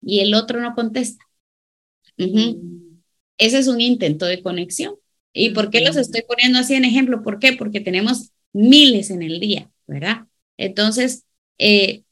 y 0.00 0.20
el 0.20 0.34
otro 0.34 0.60
no 0.60 0.74
contesta. 0.74 1.24
Ese 2.16 3.58
es 3.58 3.68
un 3.68 3.80
intento 3.80 4.26
de 4.26 4.42
conexión. 4.42 4.94
¿Y 5.32 5.50
por 5.50 5.70
qué 5.70 5.82
los 5.82 5.96
estoy 5.96 6.22
poniendo 6.26 6.58
así 6.58 6.74
en 6.74 6.84
ejemplo? 6.84 7.22
¿Por 7.22 7.38
qué? 7.38 7.52
Porque 7.52 7.80
tenemos 7.80 8.32
miles 8.52 9.10
en 9.10 9.22
el 9.22 9.40
día, 9.40 9.70
¿verdad? 9.86 10.26
Entonces, 10.56 11.24
eh, 11.58 12.02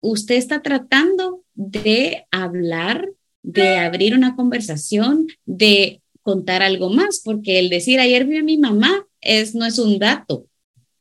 usted 0.00 0.36
está 0.36 0.62
tratando 0.62 1.44
de 1.54 2.26
hablar, 2.30 3.08
de 3.42 3.76
abrir 3.76 4.14
una 4.14 4.36
conversación, 4.36 5.26
de 5.44 6.02
contar 6.22 6.62
algo 6.62 6.90
más, 6.90 7.22
porque 7.24 7.58
el 7.58 7.68
decir 7.68 8.00
ayer 8.00 8.26
vi 8.26 8.38
a 8.38 8.42
mi 8.42 8.58
mamá 8.58 9.06
es, 9.20 9.54
no 9.54 9.64
es 9.64 9.78
un 9.78 9.98
dato, 9.98 10.46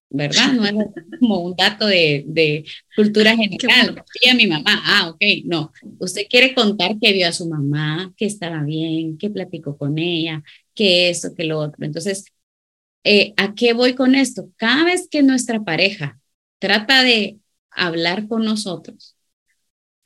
¿verdad? 0.09 0.53
No 0.53 0.65
es 0.65 0.73
como 1.19 1.39
un 1.39 1.55
dato 1.55 1.85
de, 1.85 2.23
de 2.27 2.65
cultura 2.95 3.35
general. 3.35 4.03
Vi 4.21 4.29
a 4.29 4.35
mi 4.35 4.47
mamá, 4.47 4.81
ah, 4.85 5.09
ok, 5.09 5.21
no. 5.45 5.71
Usted 5.99 6.23
quiere 6.29 6.53
contar 6.53 6.97
que 6.99 7.13
vio 7.13 7.27
a 7.27 7.33
su 7.33 7.47
mamá, 7.49 8.13
que 8.17 8.25
estaba 8.25 8.63
bien, 8.63 9.17
que 9.17 9.29
platicó 9.29 9.77
con 9.77 9.97
ella, 9.97 10.43
que 10.73 11.09
esto, 11.09 11.33
que 11.35 11.43
lo 11.43 11.59
otro. 11.59 11.85
Entonces, 11.85 12.25
eh, 13.03 13.33
¿a 13.37 13.53
qué 13.55 13.73
voy 13.73 13.95
con 13.95 14.15
esto? 14.15 14.49
Cada 14.55 14.85
vez 14.85 15.07
que 15.09 15.23
nuestra 15.23 15.63
pareja 15.63 16.19
trata 16.59 17.03
de 17.03 17.37
hablar 17.77 18.27
con 18.27 18.43
nosotros, 18.43 19.15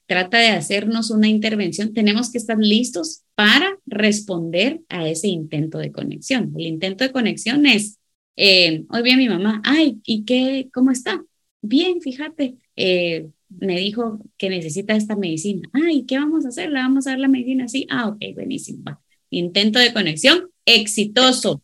trata 0.05 0.39
de 0.39 0.49
hacernos 0.49 1.09
una 1.09 1.29
intervención, 1.29 1.93
tenemos 1.93 2.31
que 2.31 2.37
estar 2.37 2.57
listos 2.57 3.21
para 3.33 3.77
responder 3.85 4.81
a 4.89 5.07
ese 5.07 5.29
intento 5.29 5.77
de 5.77 5.91
conexión. 5.91 6.53
El 6.57 6.67
intento 6.67 7.03
de 7.03 7.11
conexión 7.11 7.65
es, 7.65 7.97
eh, 8.35 8.83
hoy 8.89 9.01
vi 9.03 9.15
mi 9.15 9.29
mamá, 9.29 9.61
ay, 9.63 10.01
¿y 10.03 10.25
qué, 10.25 10.69
cómo 10.73 10.91
está? 10.91 11.23
Bien, 11.61 12.01
fíjate, 12.01 12.55
eh, 12.75 13.29
me 13.47 13.79
dijo 13.79 14.19
que 14.37 14.49
necesita 14.49 14.95
esta 14.95 15.15
medicina. 15.15 15.69
Ay, 15.73 16.05
¿qué 16.05 16.17
vamos 16.17 16.45
a 16.45 16.49
hacer? 16.49 16.69
¿Le 16.71 16.79
vamos 16.79 17.07
a 17.07 17.11
dar 17.11 17.19
la 17.19 17.27
medicina 17.27 17.65
así? 17.65 17.87
Ah, 17.89 18.09
ok, 18.09 18.19
buenísimo. 18.33 18.83
Intento 19.29 19.79
de 19.79 19.93
conexión 19.93 20.49
exitoso. 20.65 21.63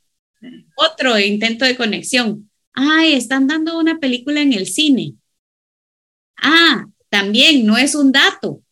Otro 0.75 1.19
intento 1.19 1.65
de 1.65 1.75
conexión. 1.75 2.49
Ay, 2.73 3.13
están 3.13 3.47
dando 3.47 3.77
una 3.79 3.99
película 3.99 4.41
en 4.41 4.53
el 4.53 4.67
cine. 4.67 5.15
Ah, 6.37 6.87
también 7.09 7.65
no 7.65 7.77
es 7.77 7.95
un 7.95 8.11
dato. 8.11 8.63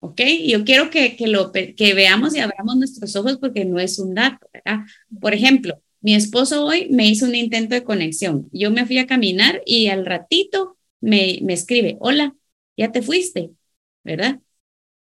¿Ok? 0.00 0.20
Yo 0.46 0.64
quiero 0.64 0.90
que, 0.90 1.16
que, 1.16 1.94
veamos 1.94 2.34
y 2.34 2.38
abramos 2.38 2.76
nuestros 2.76 3.16
ojos 3.16 3.38
porque 3.38 3.64
no 3.64 3.80
es 3.80 3.98
un 3.98 4.14
dato. 4.14 4.48
Por 5.20 5.34
ejemplo, 5.34 5.82
mi 6.00 6.14
esposo 6.14 6.64
hoy 6.64 6.88
me 6.90 7.08
hizo 7.08 7.26
un 7.26 7.34
intento 7.34 7.74
de 7.74 7.84
conexión. 7.84 8.48
Yo 8.52 8.70
me 8.70 8.86
fui 8.86 8.98
a 8.98 9.06
caminar 9.06 9.60
y 9.66 9.88
al 9.88 10.06
ratito 10.06 10.78
me, 11.00 11.40
me 11.42 11.54
escribe, 11.54 11.96
hola, 12.00 12.36
ya 12.76 12.92
te 12.92 13.02
fuiste, 13.02 13.50
¿verdad? 14.04 14.40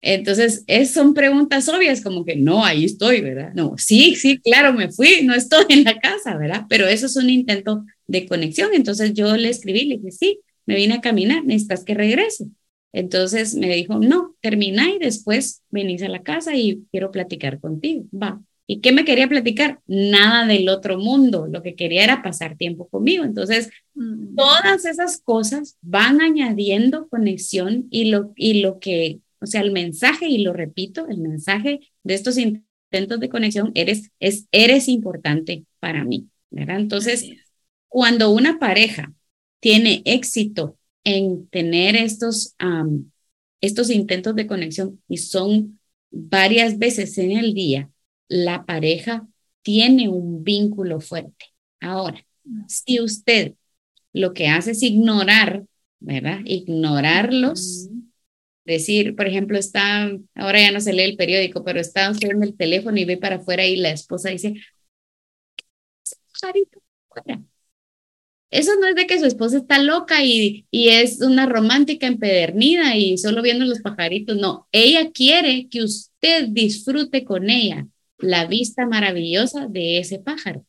Entonces, 0.01 0.63
es, 0.67 0.91
son 0.93 1.13
preguntas 1.13 1.67
obvias, 1.69 2.01
como 2.01 2.23
que 2.23 2.35
no, 2.35 2.63
ahí 2.63 2.85
estoy, 2.85 3.21
¿verdad? 3.21 3.51
No, 3.55 3.75
sí, 3.77 4.15
sí, 4.15 4.39
claro, 4.39 4.73
me 4.73 4.91
fui, 4.91 5.23
no 5.23 5.33
estoy 5.33 5.65
en 5.69 5.83
la 5.83 5.99
casa, 5.99 6.37
¿verdad? 6.37 6.65
Pero 6.69 6.87
eso 6.87 7.07
es 7.07 7.15
un 7.15 7.29
intento 7.29 7.83
de 8.05 8.27
conexión. 8.27 8.71
Entonces 8.73 9.13
yo 9.13 9.35
le 9.35 9.49
escribí, 9.49 9.85
le 9.85 9.97
dije, 9.97 10.11
sí, 10.11 10.39
me 10.67 10.75
vine 10.75 10.95
a 10.95 11.01
caminar, 11.01 11.43
necesitas 11.43 11.83
que 11.83 11.95
regrese. 11.95 12.45
Entonces 12.93 13.55
me 13.55 13.73
dijo, 13.75 13.97
no, 13.97 14.35
termina 14.41 14.91
y 14.91 14.99
después 14.99 15.63
venís 15.71 16.03
a 16.03 16.09
la 16.09 16.21
casa 16.21 16.55
y 16.55 16.83
quiero 16.91 17.11
platicar 17.11 17.59
contigo. 17.59 18.05
Va. 18.13 18.39
¿Y 18.67 18.81
qué 18.81 18.91
me 18.91 19.05
quería 19.05 19.27
platicar? 19.27 19.79
Nada 19.87 20.45
del 20.45 20.69
otro 20.69 20.99
mundo. 20.99 21.47
Lo 21.47 21.63
que 21.63 21.73
quería 21.73 22.03
era 22.03 22.21
pasar 22.21 22.57
tiempo 22.57 22.87
conmigo. 22.87 23.23
Entonces, 23.23 23.69
mm. 23.95 24.35
todas 24.35 24.85
esas 24.85 25.19
cosas 25.21 25.77
van 25.81 26.21
añadiendo 26.21 27.07
conexión 27.07 27.87
y 27.89 28.05
lo, 28.05 28.33
y 28.35 28.61
lo 28.61 28.79
que 28.79 29.21
o 29.39 29.45
sea, 29.45 29.61
el 29.61 29.71
mensaje, 29.71 30.27
y 30.27 30.39
lo 30.39 30.53
repito, 30.53 31.07
el 31.07 31.19
mensaje 31.19 31.79
de 32.03 32.13
estos 32.13 32.37
intentos 32.37 33.19
de 33.19 33.29
conexión, 33.29 33.71
eres, 33.75 34.11
es, 34.19 34.47
eres 34.51 34.87
importante 34.87 35.65
para 35.79 36.03
mí, 36.03 36.27
¿verdad? 36.49 36.79
Entonces, 36.79 37.29
cuando 37.87 38.31
una 38.31 38.59
pareja 38.59 39.13
tiene 39.59 40.01
éxito 40.05 40.77
en 41.03 41.47
tener 41.47 41.95
estos, 41.95 42.55
estos 43.61 43.89
intentos 43.89 44.35
de 44.35 44.47
conexión 44.47 45.01
y 45.07 45.17
son 45.17 45.79
varias 46.11 46.77
veces 46.77 47.17
en 47.17 47.31
el 47.31 47.53
día, 47.53 47.89
la 48.27 48.65
pareja 48.65 49.27
tiene 49.61 50.09
un 50.09 50.43
vínculo 50.43 50.99
fuerte. 50.99 51.45
Ahora, 51.79 52.25
si 52.67 52.99
usted 52.99 53.53
lo 54.13 54.33
que 54.33 54.47
hace 54.47 54.71
es 54.71 54.83
ignorar, 54.83 55.65
¿verdad? 55.99 56.39
Ignorarlos, 56.45 57.89
decir, 58.65 59.15
por 59.15 59.27
ejemplo, 59.27 59.57
está, 59.57 60.11
ahora 60.35 60.59
ya 60.59 60.71
no 60.71 60.81
se 60.81 60.93
lee 60.93 61.03
el 61.03 61.17
periódico, 61.17 61.63
pero 61.63 61.79
está 61.79 62.11
usted 62.11 62.29
en 62.29 62.43
el 62.43 62.55
teléfono 62.55 62.97
y 62.97 63.05
ve 63.05 63.17
para 63.17 63.37
afuera 63.37 63.65
y 63.65 63.77
la 63.77 63.91
esposa 63.91 64.29
dice, 64.29 64.55
Eso 68.49 68.71
no 68.79 68.87
es 68.87 68.95
de 68.95 69.07
que 69.07 69.19
su 69.19 69.25
esposa 69.25 69.57
está 69.57 69.79
loca 69.79 70.23
y, 70.23 70.65
y 70.71 70.89
es 70.89 71.21
una 71.21 71.45
romántica 71.47 72.07
empedernida 72.07 72.95
y 72.95 73.17
solo 73.17 73.41
viendo 73.41 73.65
los 73.65 73.81
pajaritos, 73.81 74.37
no, 74.37 74.67
ella 74.71 75.11
quiere 75.11 75.67
que 75.69 75.83
usted 75.83 76.47
disfrute 76.49 77.25
con 77.25 77.49
ella 77.49 77.87
la 78.19 78.45
vista 78.45 78.85
maravillosa 78.87 79.67
de 79.67 79.99
ese 79.99 80.19
pájaro. 80.19 80.65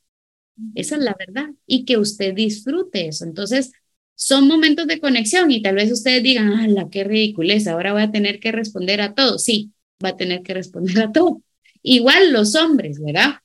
Esa 0.75 0.97
es 0.97 1.03
la 1.03 1.17
verdad. 1.19 1.51
Y 1.67 1.85
que 1.85 1.99
usted 1.99 2.35
disfrute 2.35 3.09
eso. 3.09 3.25
Entonces, 3.25 3.73
son 4.15 4.49
momentos 4.49 4.87
de 4.87 5.01
conexión 5.01 5.51
y 5.51 5.63
tal 5.63 5.77
vez 5.77 5.93
ustedes 5.93 6.23
digan, 6.23 6.53
ah, 6.53 6.67
la 6.69 6.91
qué 6.91 7.05
ridiculez, 7.05 7.67
ahora 7.69 7.93
voy 7.93 8.03
a 8.03 8.11
tener 8.11 8.41
que 8.41 8.53
responder 8.53 9.01
a 9.01 9.15
todo. 9.15 9.39
Sí, 9.39 9.73
va 10.05 10.11
a 10.11 10.17
tener 10.17 10.43
que 10.43 10.55
responder 10.55 11.01
a 11.01 11.13
todo. 11.13 11.43
Igual 11.83 12.33
los 12.33 12.55
hombres, 12.57 13.01
¿verdad? 13.01 13.37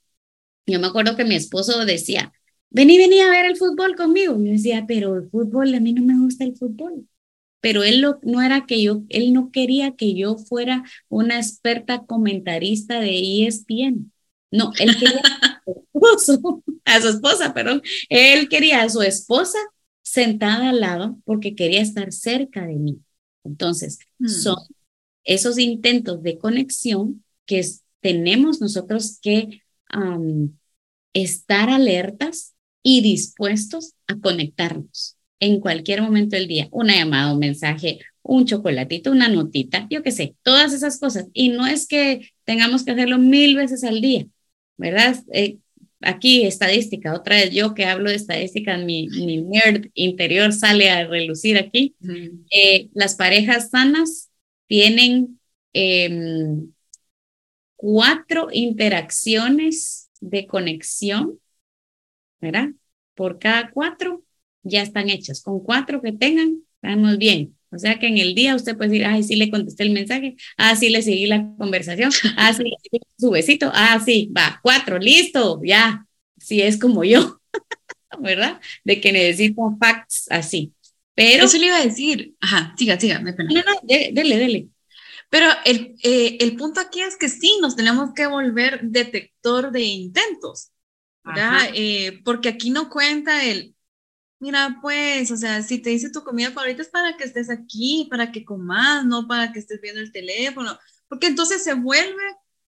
Yo 0.66 0.80
me 0.80 0.88
acuerdo 0.88 1.16
que 1.16 1.26
mi 1.26 1.36
esposo 1.36 1.86
decía, 1.86 2.34
vení, 2.74 2.98
vení 2.98 3.22
a 3.22 3.30
ver 3.30 3.46
el 3.46 3.56
fútbol 3.56 3.96
conmigo. 3.96 4.36
Yo 4.38 4.52
decía, 4.52 4.86
pero 4.88 5.16
el 5.16 5.30
fútbol, 5.30 5.74
a 5.74 5.80
mí 5.80 5.94
no 5.94 6.04
me 6.04 6.20
gusta 6.20 6.44
el 6.44 6.58
fútbol. 6.58 7.08
Pero 7.62 7.84
él 7.84 8.06
no 8.24 8.42
era 8.42 8.66
que 8.66 8.82
yo, 8.84 9.04
él 9.08 9.32
no 9.32 9.50
quería 9.52 9.96
que 9.96 10.14
yo 10.14 10.38
fuera 10.38 10.84
una 11.08 11.38
experta 11.38 12.06
comentarista 12.06 13.00
de 13.00 13.46
ESPN. 13.48 14.12
No, 14.52 14.74
él 14.80 14.96
quería 15.00 15.22
a 15.22 16.20
su, 16.20 16.64
a 16.86 17.02
su 17.02 17.08
esposa, 17.08 17.54
perdón. 17.54 17.82
Él 18.10 18.50
quería 18.50 18.82
a 18.84 18.90
su 18.90 19.02
esposa 19.02 19.58
sentada 20.02 20.70
al 20.70 20.82
lado 20.82 21.18
porque 21.24 21.56
quería 21.56 21.82
estar 21.82 22.12
cerca 22.12 22.68
de 22.68 22.76
mí. 22.76 23.00
Entonces, 23.46 24.00
hmm. 24.20 24.28
son 24.28 24.58
esos 25.24 25.58
intentos 25.58 26.22
de 26.22 26.38
conexión 26.38 27.24
que 27.46 27.66
tenemos 28.02 28.60
nosotros 28.60 29.20
que 29.22 29.62
estar 31.14 31.70
alertas 31.70 32.54
y 32.84 33.02
dispuestos 33.02 33.94
a 34.08 34.20
conectarnos 34.20 35.18
en 35.40 35.60
cualquier 35.60 36.02
momento 36.02 36.36
del 36.36 36.48
día. 36.48 36.68
Una 36.72 36.96
llamada, 36.96 37.34
un 37.34 37.40
mensaje, 37.40 38.00
un 38.22 38.46
chocolatito, 38.46 39.12
una 39.12 39.30
notita, 39.30 39.88
yo 39.90 40.04
qué 40.04 40.12
sé, 40.12 40.36
todas 40.44 40.74
esas 40.74 41.00
cosas. 41.00 41.28
Y 41.34 41.50
no 41.50 41.66
es 41.66 41.88
que 41.88 42.30
tengamos 42.44 42.84
que 42.84 42.92
hacerlo 42.92 43.18
mil 43.18 43.56
veces 43.56 43.84
al 43.84 44.02
día, 44.02 44.28
¿verdad? 44.78 45.18
Eh, 45.34 45.58
aquí 46.02 46.46
estadística, 46.46 47.14
otra 47.14 47.38
vez 47.38 47.52
yo 47.52 47.74
que 47.74 47.86
hablo 47.86 48.10
de 48.10 48.16
estadística, 48.16 48.78
mi, 48.78 49.08
mi 49.08 49.42
nerd 49.42 49.88
interior 49.94 50.54
sale 50.54 50.90
a 50.90 51.08
relucir 51.08 51.58
aquí. 51.58 51.96
Eh, 52.52 52.90
las 52.94 53.16
parejas 53.16 53.70
sanas 53.70 54.30
tienen 54.68 55.40
em, 55.74 56.72
cuatro 57.76 58.48
interacciones 58.52 60.10
de 60.22 60.48
conexión, 60.48 61.40
¿verdad? 62.44 62.70
Por 63.16 63.40
cada 63.40 63.72
cuatro 63.72 64.24
ya 64.64 64.82
están 64.82 65.10
hechas. 65.10 65.42
Con 65.42 65.64
cuatro 65.64 66.02
que 66.02 66.12
tengan, 66.12 66.62
estamos 66.82 67.18
bien. 67.18 67.58
O 67.72 67.80
sea 67.80 67.98
que 67.98 68.08
en 68.08 68.18
el 68.18 68.36
día 68.36 68.56
usted 68.56 68.78
puede 68.78 68.92
decir, 68.92 69.06
ay, 69.06 69.24
sí 69.24 69.36
le 69.36 69.50
contesté 69.50 69.84
el 69.84 69.92
mensaje, 69.92 70.36
ah, 70.58 70.76
sí 70.76 70.90
le 70.90 71.02
seguí 71.02 71.26
la 71.26 71.56
conversación, 71.58 72.12
ah, 72.38 72.54
sí 72.54 72.64
le 72.64 73.00
su 73.18 73.32
besito, 73.32 73.72
ah, 73.74 74.00
sí, 74.04 74.32
va, 74.36 74.60
cuatro, 74.62 75.00
listo, 75.00 75.60
ya, 75.64 76.06
si 76.38 76.62
es 76.62 76.78
como 76.78 77.04
yo, 77.04 77.40
¿verdad? 78.20 78.62
De 78.84 79.02
que 79.02 79.12
necesito 79.12 79.76
facts 79.80 80.28
así. 80.30 80.74
Pero. 81.16 81.46
Eso 81.46 81.58
le 81.58 81.68
iba 81.68 81.78
a 81.78 81.86
decir, 81.86 82.36
ajá, 82.42 82.76
siga, 82.78 83.00
siga, 83.00 83.20
me 83.20 83.32
No, 83.32 83.62
no, 83.62 83.80
dele, 83.84 84.38
dele. 84.38 84.68
Pero 85.30 85.48
el, 85.66 85.96
eh, 86.04 86.38
el 86.42 86.56
punto 86.56 86.80
aquí 86.80 87.02
es 87.02 87.18
que 87.18 87.30
sí, 87.30 87.58
nos 87.60 87.76
tenemos 87.76 88.14
que 88.14 88.28
volver 88.28 88.82
detector 88.84 89.72
de 89.72 89.82
intentos, 89.82 90.73
¿verdad? 91.24 91.70
Eh, 91.74 92.22
porque 92.26 92.50
aquí 92.50 92.70
no 92.70 92.90
cuenta 92.90 93.44
el, 93.46 93.76
mira, 94.40 94.80
pues, 94.82 95.32
o 95.32 95.38
sea, 95.38 95.62
si 95.64 95.80
te 95.80 95.90
dice 95.92 96.12
tu 96.12 96.24
comida 96.24 96.52
favorita 96.52 96.82
es 96.82 96.90
para 96.90 97.16
que 97.18 97.24
estés 97.24 97.50
aquí, 97.50 98.08
para 98.10 98.32
que 98.32 98.44
comas, 98.46 99.06
no 99.06 99.28
para 99.28 99.52
que 99.54 99.60
estés 99.60 99.80
viendo 99.82 100.02
el 100.02 100.12
teléfono, 100.12 100.78
porque 101.08 101.28
entonces 101.28 101.64
se 101.64 101.74
vuelve 101.74 102.24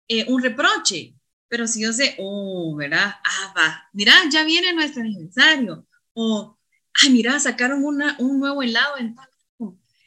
eh, 0.08 0.24
un 0.28 0.42
reproche. 0.42 1.14
Pero 1.48 1.66
si 1.66 1.82
yo 1.82 1.92
sé, 1.92 2.16
oh, 2.18 2.74
¿verdad? 2.76 3.14
Ah, 3.24 3.54
va, 3.56 3.88
mira, 3.92 4.12
ya 4.30 4.44
viene 4.44 4.72
nuestro 4.72 5.02
aniversario. 5.02 5.86
O, 6.14 6.58
ay, 7.02 7.10
mira, 7.10 7.38
sacaron 7.40 7.84
una, 7.84 8.16
un 8.18 8.38
nuevo 8.40 8.62
helado 8.62 8.96
en 8.98 9.14
tal. 9.14 9.28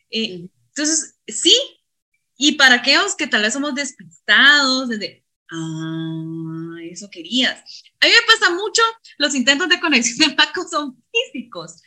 Eh, 0.09 0.49
entonces, 0.69 1.17
sí, 1.27 1.55
y 2.37 2.53
para 2.53 2.75
aquellos 2.75 3.15
que 3.15 3.27
tal 3.27 3.41
vez 3.41 3.53
somos 3.53 3.75
despistados, 3.75 4.89
desde, 4.89 5.25
ah, 5.51 6.77
eso 6.91 7.09
querías. 7.09 7.83
A 7.99 8.05
mí 8.05 8.11
me 8.11 8.33
pasa 8.33 8.53
mucho, 8.53 8.81
los 9.17 9.35
intentos 9.35 9.69
de 9.69 9.79
conexión 9.79 10.29
de 10.29 10.35
Paco 10.35 10.67
son 10.67 11.03
físicos. 11.11 11.81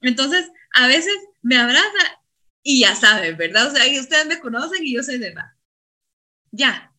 Entonces, 0.00 0.50
a 0.74 0.86
veces 0.86 1.14
me 1.42 1.56
abraza 1.56 2.20
y 2.62 2.80
ya 2.80 2.94
saben, 2.94 3.36
¿verdad? 3.36 3.68
O 3.68 3.70
sea, 3.70 3.84
ustedes 4.00 4.26
me 4.26 4.40
conocen 4.40 4.84
y 4.84 4.94
yo 4.94 5.02
soy 5.02 5.18
de 5.18 5.28
verdad. 5.28 5.52
Ya, 6.50 6.92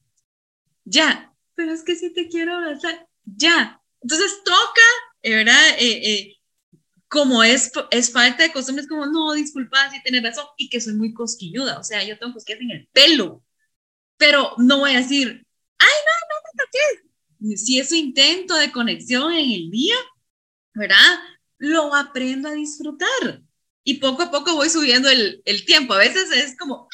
ya, 0.84 1.34
pero 1.56 1.74
es 1.74 1.84
que 1.84 1.96
si 1.96 2.14
te 2.14 2.28
quiero 2.28 2.56
abrazar, 2.56 3.08
ya. 3.26 3.82
Entonces 4.02 4.44
toca, 4.44 4.82
eh, 5.22 5.36
¿verdad? 5.36 5.70
Eh, 5.80 6.12
eh, 6.12 6.36
como 7.08 7.44
es, 7.44 7.72
es 7.92 8.12
falta 8.12 8.44
de 8.44 8.52
costumbre, 8.52 8.84
es 8.84 8.90
como, 8.90 9.06
no, 9.06 9.34
disculpa, 9.34 9.90
si 9.92 10.02
tienes 10.04 10.24
razón, 10.24 10.46
y 10.58 10.70
que 10.70 10.82
soy 10.82 10.94
muy 10.94 11.14
cosquilluda, 11.14 11.80
o 11.80 11.84
sea, 11.84 12.04
yo 12.04 12.18
tengo 12.20 12.34
cosquillas 12.34 12.62
en 12.62 12.72
el 12.72 12.88
pelo, 12.88 13.44
pero 14.18 14.54
no 14.58 14.80
voy 14.80 14.92
a 14.92 14.98
decir, 15.00 15.45
toques. 16.56 17.60
Si 17.62 17.80
es 17.80 17.90
su 17.90 17.96
intento 17.96 18.56
de 18.56 18.72
conexión 18.72 19.34
en 19.34 19.52
el 19.52 19.72
día, 19.72 19.96
¿verdad? 20.74 21.20
Lo 21.58 21.94
aprendo 21.94 22.50
a 22.50 22.54
disfrutar. 22.54 23.42
Y 23.84 23.96
poco 23.96 24.24
a 24.24 24.32
poco 24.32 24.56
voy 24.56 24.70
subiendo 24.70 25.10
el, 25.10 25.42
el 25.46 25.66
tiempo. 25.66 25.94
A 25.94 26.00
veces 26.00 26.32
es 26.32 26.58
como, 26.58 26.88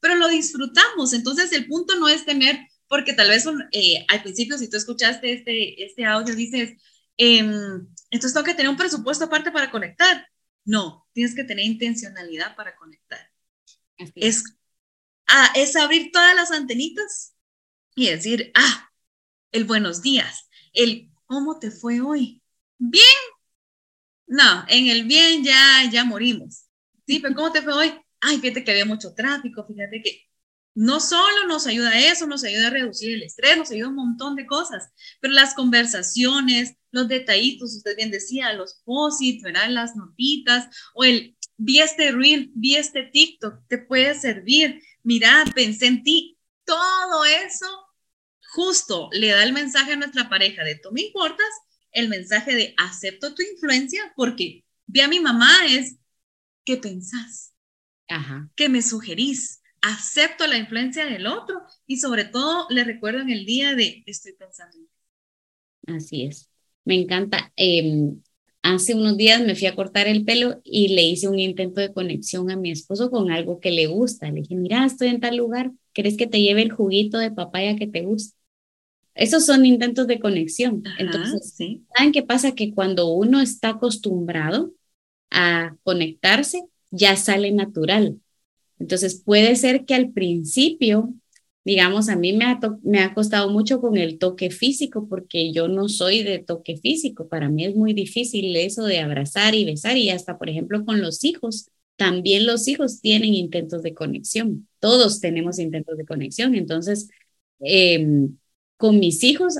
pero 0.00 0.16
lo 0.16 0.28
disfrutamos. 0.28 1.12
Entonces 1.12 1.52
el 1.52 1.66
punto 1.66 1.96
no 1.96 2.08
es 2.08 2.24
tener, 2.24 2.58
porque 2.88 3.12
tal 3.12 3.28
vez 3.28 3.46
eh, 3.72 4.04
al 4.08 4.22
principio 4.22 4.58
si 4.58 4.68
tú 4.68 4.76
escuchaste 4.76 5.32
este, 5.32 5.84
este 5.84 6.04
audio 6.04 6.34
dices, 6.34 6.72
em, 7.16 7.86
entonces 8.10 8.34
tengo 8.34 8.46
que 8.46 8.54
tener 8.54 8.70
un 8.70 8.76
presupuesto 8.76 9.26
aparte 9.26 9.52
para 9.52 9.70
conectar. 9.70 10.26
No, 10.64 11.06
tienes 11.12 11.34
que 11.34 11.44
tener 11.44 11.64
intencionalidad 11.64 12.56
para 12.56 12.76
conectar. 12.76 13.20
Es, 14.14 14.44
ah, 15.26 15.52
es 15.54 15.76
abrir 15.76 16.10
todas 16.12 16.34
las 16.34 16.50
antenitas 16.50 17.34
y 17.94 18.08
decir, 18.08 18.52
ah, 18.54 18.90
el 19.52 19.64
buenos 19.64 20.02
días, 20.02 20.48
el 20.72 21.10
cómo 21.26 21.58
te 21.58 21.70
fue 21.70 22.00
hoy. 22.00 22.42
Bien. 22.78 23.04
No, 24.26 24.64
en 24.68 24.86
el 24.86 25.04
bien 25.04 25.42
ya, 25.42 25.90
ya 25.90 26.04
morimos. 26.04 26.66
Sí, 27.06 27.18
pero 27.18 27.34
¿cómo 27.34 27.50
te 27.52 27.62
fue 27.62 27.72
hoy? 27.72 27.92
ay, 28.20 28.38
fíjate 28.40 28.64
que 28.64 28.70
había 28.70 28.84
mucho 28.84 29.14
tráfico, 29.14 29.66
fíjate 29.66 30.02
que 30.02 30.26
no 30.74 31.00
solo 31.00 31.46
nos 31.48 31.66
ayuda 31.66 31.98
eso, 31.98 32.26
nos 32.26 32.44
ayuda 32.44 32.68
a 32.68 32.70
reducir 32.70 33.14
el 33.14 33.22
estrés, 33.22 33.56
nos 33.56 33.70
ayuda 33.70 33.88
un 33.88 33.96
montón 33.96 34.36
de 34.36 34.46
cosas, 34.46 34.90
pero 35.20 35.34
las 35.34 35.54
conversaciones, 35.54 36.74
los 36.92 37.08
detallitos, 37.08 37.74
usted 37.74 37.96
bien 37.96 38.10
decía, 38.10 38.52
los 38.52 38.80
posits, 38.84 39.42
¿verdad? 39.42 39.68
Las 39.68 39.96
notitas, 39.96 40.68
o 40.94 41.04
el 41.04 41.36
vi 41.56 41.80
este 41.80 42.12
reel, 42.12 42.50
vi 42.54 42.76
este 42.76 43.02
TikTok, 43.02 43.66
te 43.68 43.78
puede 43.78 44.14
servir, 44.18 44.80
mira, 45.02 45.44
pensé 45.54 45.86
en 45.86 46.02
ti, 46.04 46.38
todo 46.70 47.24
eso 47.24 47.66
justo 48.52 49.08
le 49.12 49.28
da 49.28 49.42
el 49.42 49.52
mensaje 49.52 49.94
a 49.94 49.96
nuestra 49.96 50.28
pareja 50.28 50.62
de 50.62 50.76
tú 50.76 50.92
me 50.92 51.02
importas, 51.02 51.48
el 51.90 52.08
mensaje 52.08 52.54
de 52.54 52.74
acepto 52.78 53.34
tu 53.34 53.42
influencia, 53.42 54.12
porque 54.14 54.64
vi 54.86 55.00
a 55.00 55.08
mi 55.08 55.18
mamá 55.18 55.50
es, 55.68 55.96
¿qué 56.64 56.76
pensás? 56.76 57.52
que 58.56 58.68
me 58.68 58.82
sugerís. 58.82 59.62
Acepto 59.82 60.46
la 60.46 60.58
influencia 60.58 61.06
del 61.06 61.26
otro 61.26 61.60
y 61.86 61.98
sobre 61.98 62.24
todo 62.24 62.66
le 62.70 62.84
recuerdo 62.84 63.20
en 63.20 63.30
el 63.30 63.46
día 63.46 63.74
de 63.74 64.02
estoy 64.06 64.34
pensando 64.34 64.76
en 65.86 65.96
Así 65.96 66.24
es. 66.24 66.50
Me 66.84 66.94
encanta. 66.94 67.52
Em, 67.56 68.20
hace 68.62 68.94
unos 68.94 69.16
días 69.16 69.40
me 69.40 69.54
fui 69.54 69.66
a 69.66 69.74
cortar 69.74 70.06
el 70.06 70.24
pelo 70.24 70.60
y 70.64 70.88
le 70.88 71.02
hice 71.02 71.28
un 71.28 71.38
intento 71.38 71.80
de 71.80 71.92
conexión 71.92 72.50
a 72.50 72.56
mi 72.56 72.70
esposo 72.70 73.10
con 73.10 73.30
algo 73.30 73.58
que 73.58 73.70
le 73.70 73.86
gusta. 73.86 74.30
Le 74.30 74.42
dije, 74.42 74.54
mira, 74.54 74.84
estoy 74.84 75.08
en 75.08 75.20
tal 75.20 75.36
lugar, 75.36 75.72
¿crees 75.92 76.16
que 76.16 76.26
te 76.26 76.40
lleve 76.40 76.62
el 76.62 76.72
juguito 76.72 77.18
de 77.18 77.30
papaya 77.30 77.76
que 77.76 77.86
te 77.86 78.02
gusta? 78.02 78.36
Esos 79.14 79.44
son 79.46 79.66
intentos 79.66 80.06
de 80.06 80.20
conexión. 80.20 80.82
Entonces, 80.98 81.56
¿saben 81.94 82.12
qué 82.12 82.22
pasa? 82.22 82.54
Que 82.54 82.72
cuando 82.74 83.08
uno 83.12 83.40
está 83.40 83.70
acostumbrado 83.70 84.72
a 85.30 85.76
conectarse, 85.82 86.62
ya 86.90 87.16
sale 87.16 87.52
natural. 87.52 88.20
Entonces 88.78 89.22
puede 89.22 89.56
ser 89.56 89.84
que 89.84 89.94
al 89.94 90.10
principio, 90.12 91.12
digamos, 91.64 92.08
a 92.08 92.16
mí 92.16 92.32
me 92.32 92.46
ha, 92.46 92.58
me 92.82 93.00
ha 93.00 93.14
costado 93.14 93.50
mucho 93.50 93.80
con 93.80 93.96
el 93.98 94.18
toque 94.18 94.50
físico 94.50 95.06
porque 95.08 95.52
yo 95.52 95.68
no 95.68 95.88
soy 95.88 96.22
de 96.22 96.38
toque 96.38 96.76
físico. 96.78 97.28
Para 97.28 97.48
mí 97.48 97.64
es 97.66 97.76
muy 97.76 97.92
difícil 97.92 98.56
eso 98.56 98.84
de 98.84 99.00
abrazar 99.00 99.54
y 99.54 99.64
besar 99.64 99.96
y 99.98 100.10
hasta, 100.10 100.38
por 100.38 100.48
ejemplo, 100.48 100.84
con 100.84 101.00
los 101.00 101.24
hijos. 101.24 101.70
También 102.00 102.46
los 102.46 102.66
hijos 102.66 103.02
tienen 103.02 103.34
intentos 103.34 103.82
de 103.82 103.92
conexión. 103.92 104.66
Todos 104.78 105.20
tenemos 105.20 105.58
intentos 105.58 105.98
de 105.98 106.06
conexión. 106.06 106.54
Entonces, 106.54 107.10
em, 107.58 108.38
con 108.78 108.98
mis 108.98 109.22
hijos 109.22 109.56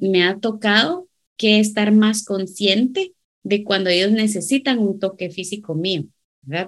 me 0.00 0.24
ha 0.24 0.40
tocado 0.40 1.08
que 1.36 1.60
estar 1.60 1.92
más 1.92 2.24
consciente 2.24 3.14
de 3.44 3.62
cuando 3.62 3.90
ellos 3.90 4.10
necesitan 4.10 4.80
un 4.80 4.98
toque 4.98 5.30
físico 5.30 5.76
mío. 5.76 6.06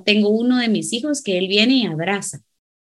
Tengo 0.05 0.29
uno 0.29 0.59
de 0.59 0.69
mis 0.69 0.93
hijos 0.93 1.23
que 1.23 1.39
él 1.39 1.49
viene 1.49 1.79
y 1.79 1.87
abraza 1.87 2.45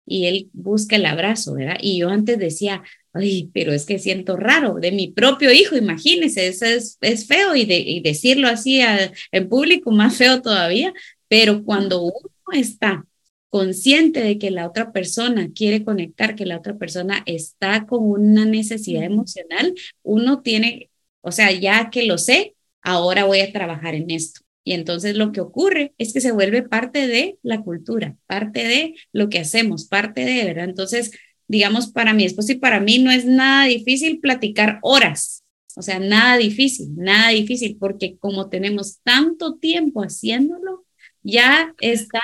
y 0.07 0.25
él 0.25 0.49
busca 0.55 0.97
el 0.97 1.05
abrazo, 1.05 1.53
¿verdad? 1.53 1.77
Y 1.83 1.99
yo 1.99 2.09
antes 2.09 2.39
decía, 2.39 2.83
ay, 3.13 3.51
pero 3.53 3.73
es 3.75 3.85
que 3.85 3.99
siento 3.99 4.39
raro 4.39 4.77
de 4.81 4.91
mi 4.91 5.09
propio 5.09 5.53
hijo, 5.53 5.77
imagínese, 5.77 6.49
eso 6.49 6.65
es, 6.65 6.97
es 7.03 7.27
feo 7.27 7.55
y, 7.55 7.67
de, 7.67 8.01
decirlo 8.03 8.49
así 8.49 8.81
en 9.33 9.49
público, 9.51 9.91
más 9.93 10.17
feo 10.17 10.41
todavía, 10.41 10.95
pero 11.33 11.65
cuando 11.65 12.03
uno 12.03 12.31
está 12.53 13.07
consciente 13.49 14.21
de 14.21 14.37
que 14.37 14.51
la 14.51 14.67
otra 14.67 14.93
persona 14.93 15.49
quiere 15.55 15.83
conectar, 15.83 16.35
que 16.35 16.45
la 16.45 16.59
otra 16.59 16.77
persona 16.77 17.23
está 17.25 17.87
con 17.87 18.05
una 18.05 18.45
necesidad 18.45 19.05
emocional, 19.05 19.73
uno 20.03 20.43
tiene, 20.43 20.91
o 21.23 21.33
sea, 21.33 21.51
ya 21.51 21.89
que 21.89 22.03
lo 22.03 22.19
sé, 22.19 22.55
ahora 22.83 23.25
voy 23.25 23.41
a 23.41 23.51
trabajar 23.51 23.95
en 23.95 24.11
esto. 24.11 24.43
Y 24.63 24.75
entonces 24.75 25.17
lo 25.17 25.33
que 25.33 25.41
ocurre 25.41 25.95
es 25.97 26.13
que 26.13 26.21
se 26.21 26.33
vuelve 26.33 26.65
parte 26.65 27.07
de 27.07 27.39
la 27.43 27.63
cultura, 27.63 28.15
parte 28.27 28.69
de 28.69 28.95
lo 29.11 29.31
que 29.31 29.39
hacemos, 29.39 29.87
parte 29.87 30.27
de, 30.27 30.45
¿verdad? 30.45 30.67
Entonces, 30.67 31.13
digamos, 31.49 31.87
para 31.93 32.13
mi 32.13 32.25
esposo 32.27 32.53
y 32.53 32.57
para 32.57 32.79
mí 32.79 32.99
no 32.99 33.11
es 33.11 33.25
nada 33.25 33.65
difícil 33.69 34.21
platicar 34.21 34.81
horas, 34.83 35.45
o 35.77 35.81
sea, 35.81 35.99
nada 35.99 36.37
difícil, 36.37 36.95
nada 36.95 37.31
difícil, 37.31 37.79
porque 37.81 38.19
como 38.19 38.51
tenemos 38.51 38.99
tanto 39.03 39.55
tiempo 39.55 40.03
haciéndolo, 40.03 40.85
ya 41.23 41.75
está, 41.81 42.23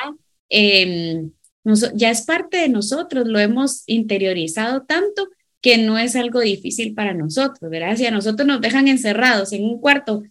em, 0.49 1.31
ya 1.95 2.11
es 2.11 2.23
parte 2.23 2.59
de 2.59 2.69
nosotros, 2.69 3.27
lo 3.27 3.39
hemos 3.39 3.83
interiorizado 3.87 4.83
tanto 4.83 5.29
que 5.61 5.77
no 5.77 5.99
es 5.99 6.15
algo 6.15 6.41
difícil 6.41 6.95
para 6.95 7.15
nosotros, 7.15 7.71
¿verdad? 7.71 7.97
Si 7.97 8.07
a 8.07 8.11
nosotros 8.11 8.47
nos 8.47 8.61
dejan 8.61 8.87
encerrados 8.87 9.53
en 9.53 9.65
un 9.65 9.81
cuarto 9.81 10.23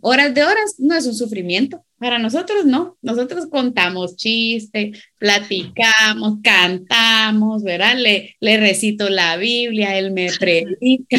horas 0.00 0.34
de 0.34 0.44
horas, 0.44 0.74
no 0.78 0.94
es 0.94 1.06
un 1.06 1.14
sufrimiento. 1.14 1.84
Para 1.98 2.18
nosotros 2.18 2.66
no, 2.66 2.98
nosotros 3.00 3.46
contamos 3.46 4.16
chistes, 4.16 5.02
platicamos, 5.18 6.40
cantamos, 6.42 7.62
¿verdad? 7.62 7.96
Le, 7.96 8.36
le 8.40 8.56
recito 8.58 9.08
la 9.08 9.36
Biblia, 9.36 9.98
él 9.98 10.10
me 10.10 10.28
predica. 10.38 11.18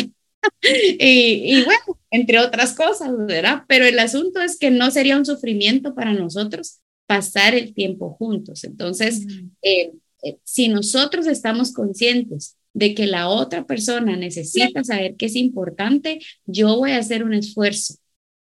y, 1.00 1.58
y, 1.58 1.64
bueno, 1.64 2.00
entre 2.12 2.40
otras 2.40 2.74
cosas, 2.74 3.12
¿verdad? 3.26 3.64
Pero 3.68 3.86
el 3.86 4.00
asunto 4.00 4.42
es 4.42 4.58
que 4.58 4.72
no 4.72 4.92
sería 4.92 5.18
un 5.18 5.26
sufrimiento 5.26 5.94
para 5.96 6.14
nosotros 6.14 6.80
pasar 7.06 7.56
el 7.56 7.74
tiempo 7.74 8.12
juntos. 8.12 8.64
Entonces, 8.64 9.26
eh, 9.62 9.92
eh, 10.24 10.38
si 10.44 10.68
nosotros 10.68 11.28
estamos 11.28 11.74
conscientes 11.74 12.58
de 12.74 12.94
que 12.94 13.08
la 13.08 13.30
otra 13.30 13.66
persona 13.66 14.16
necesita 14.16 14.84
saber 14.84 15.16
que 15.16 15.28
es 15.28 15.36
importante, 15.36 16.20
yo 16.46 16.78
voy 16.78 16.92
a 16.92 17.00
hacer 17.00 17.24
un 17.24 17.34
esfuerzo 17.34 17.96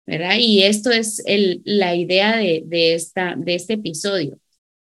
¿verdad? 0.06 0.36
Y 0.40 0.64
esto 0.64 0.92
es 0.92 1.22
el, 1.26 1.62
la 1.66 1.96
idea 1.96 2.38
de, 2.38 2.64
de, 2.66 2.94
esta, 2.94 3.36
de 3.38 3.56
este 3.56 3.74
episodio. 3.74 4.40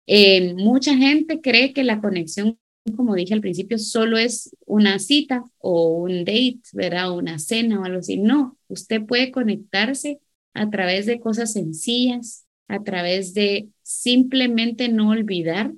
Eh, 0.07 0.53
mucha 0.55 0.95
gente 0.95 1.41
cree 1.41 1.73
que 1.73 1.83
la 1.83 2.01
conexión, 2.01 2.57
como 2.95 3.15
dije 3.15 3.33
al 3.33 3.41
principio, 3.41 3.77
solo 3.77 4.17
es 4.17 4.55
una 4.65 4.99
cita 4.99 5.43
o 5.59 5.97
un 5.97 6.25
date, 6.25 6.61
¿verdad? 6.73 7.11
Una 7.11 7.39
cena 7.39 7.79
o 7.79 7.83
algo 7.83 7.99
así. 7.99 8.17
No, 8.17 8.57
usted 8.67 9.05
puede 9.05 9.31
conectarse 9.31 10.19
a 10.53 10.69
través 10.69 11.05
de 11.05 11.19
cosas 11.19 11.53
sencillas, 11.53 12.45
a 12.67 12.83
través 12.83 13.33
de 13.33 13.69
simplemente 13.83 14.89
no 14.89 15.09
olvidar 15.09 15.73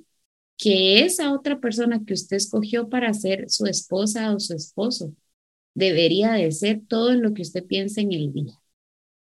que 0.56 1.00
esa 1.04 1.32
otra 1.32 1.60
persona 1.60 2.02
que 2.06 2.14
usted 2.14 2.36
escogió 2.36 2.88
para 2.88 3.12
ser 3.12 3.50
su 3.50 3.66
esposa 3.66 4.34
o 4.34 4.40
su 4.40 4.54
esposo 4.54 5.14
debería 5.74 6.32
de 6.32 6.52
ser 6.52 6.82
todo 6.88 7.14
lo 7.14 7.34
que 7.34 7.42
usted 7.42 7.64
piensa 7.64 8.00
en 8.00 8.12
el 8.12 8.32
día. 8.32 8.54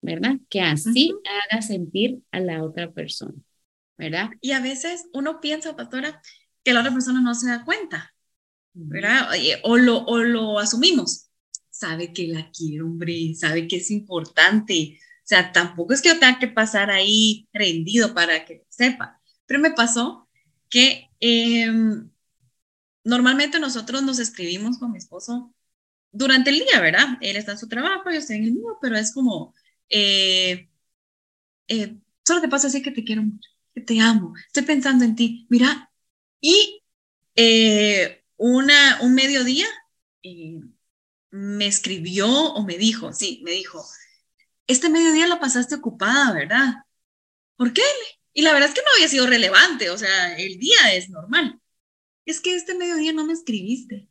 ¿verdad? 0.01 0.37
Que 0.49 0.61
así 0.61 1.13
haga 1.51 1.61
sentir 1.61 2.21
a 2.31 2.39
la 2.39 2.63
otra 2.63 2.91
persona, 2.91 3.35
¿verdad? 3.97 4.29
Y 4.41 4.51
a 4.51 4.59
veces 4.59 5.05
uno 5.13 5.39
piensa, 5.39 5.75
pastora, 5.75 6.21
que 6.63 6.74
la 6.74 6.82
otra 6.82 6.93
persona 6.93 7.21
no 7.21 7.36
se 7.36 7.47
da 7.47 7.65
cuenta, 7.65 8.13
¿verdad? 8.74 9.30
O 9.63 9.78
lo, 9.78 10.00
o 10.06 10.19
lo 10.19 10.60
asumimos. 10.60 11.30
Sabe 11.69 12.13
que 12.13 12.28
la 12.28 12.52
quiero, 12.52 12.86
hombre, 12.86 13.34
sabe 13.36 13.67
que 13.67 13.78
es 13.78 13.91
importante. 13.91 15.00
O 15.19 15.28
sea, 15.32 15.52
tampoco 15.52 15.93
es 15.93 16.02
que 16.02 16.10
yo 16.10 16.19
tenga 16.19 16.39
que 16.39 16.47
pasar 16.47 16.91
ahí 16.91 17.47
rendido 17.54 18.13
para 18.13 18.45
que 18.45 18.65
sepa. 18.69 19.19
Pero 19.45 19.60
me 19.60 19.71
pasó 19.71 20.28
que 20.69 21.10
em, 21.19 22.10
normalmente 23.04 23.60
nosotros 23.60 24.04
nos 24.04 24.19
escribimos 24.19 24.78
con 24.80 24.91
mi 24.91 24.97
esposo 25.00 25.54
durante 26.12 26.50
el 26.52 26.60
día, 26.60 26.82
¿verdad? 26.82 27.17
Él 27.21 27.38
está 27.38 27.54
en 27.54 27.58
su 27.60 27.67
trabajo, 27.69 28.12
yo 28.12 28.19
estoy 28.19 28.38
en 28.38 28.45
el 28.45 28.54
mío, 28.54 28.78
pero 28.82 28.97
es 28.97 29.13
como, 29.13 29.54
eh, 29.89 30.69
eh, 31.67 31.97
solo 32.26 32.41
te 32.41 32.50
pasa 32.50 32.67
así 32.67 32.82
que 32.82 32.91
te 32.91 33.04
quiero 33.04 33.24
mucho, 33.24 33.50
que 33.74 33.82
te 33.82 34.00
amo, 34.00 34.34
estoy 34.47 34.63
pensando 34.63 35.06
en 35.06 35.15
ti, 35.15 35.47
mira, 35.50 35.90
y 36.41 36.84
eh, 37.36 38.23
una, 38.38 38.99
un 39.01 39.13
mediodía 39.13 39.67
me 41.32 41.67
escribió 41.67 42.27
o 42.27 42.63
me 42.65 42.77
dijo, 42.77 43.13
sí, 43.13 43.41
me 43.45 43.51
dijo, 43.51 43.86
este 44.67 44.89
mediodía 44.89 45.27
lo 45.27 45.39
pasaste 45.39 45.75
ocupada, 45.75 46.34
¿verdad? 46.34 46.73
¿Por 47.56 47.73
qué? 47.73 47.84
Y 48.34 48.41
la 48.41 48.54
verdad 48.54 48.69
es 48.69 48.75
que 48.75 48.82
no 48.82 48.91
había 48.95 49.08
sido 49.08 49.27
relevante, 49.27 49.89
o 49.89 49.97
sea, 49.97 50.38
el 50.38 50.58
día 50.60 50.93
es 50.93 51.10
normal. 51.10 51.60
Es 52.25 52.39
que 52.39 52.56
este 52.56 52.75
mediodía 52.75 53.13
no 53.13 53.25
me 53.25 53.34
escribiste. 53.34 54.10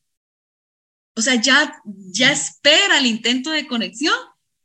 O 1.14 1.22
sea, 1.22 1.34
ya, 1.40 1.80
ya 1.84 2.32
espera 2.32 2.98
el 2.98 3.06
intento 3.06 3.50
de 3.50 3.66
conexión 3.66 4.14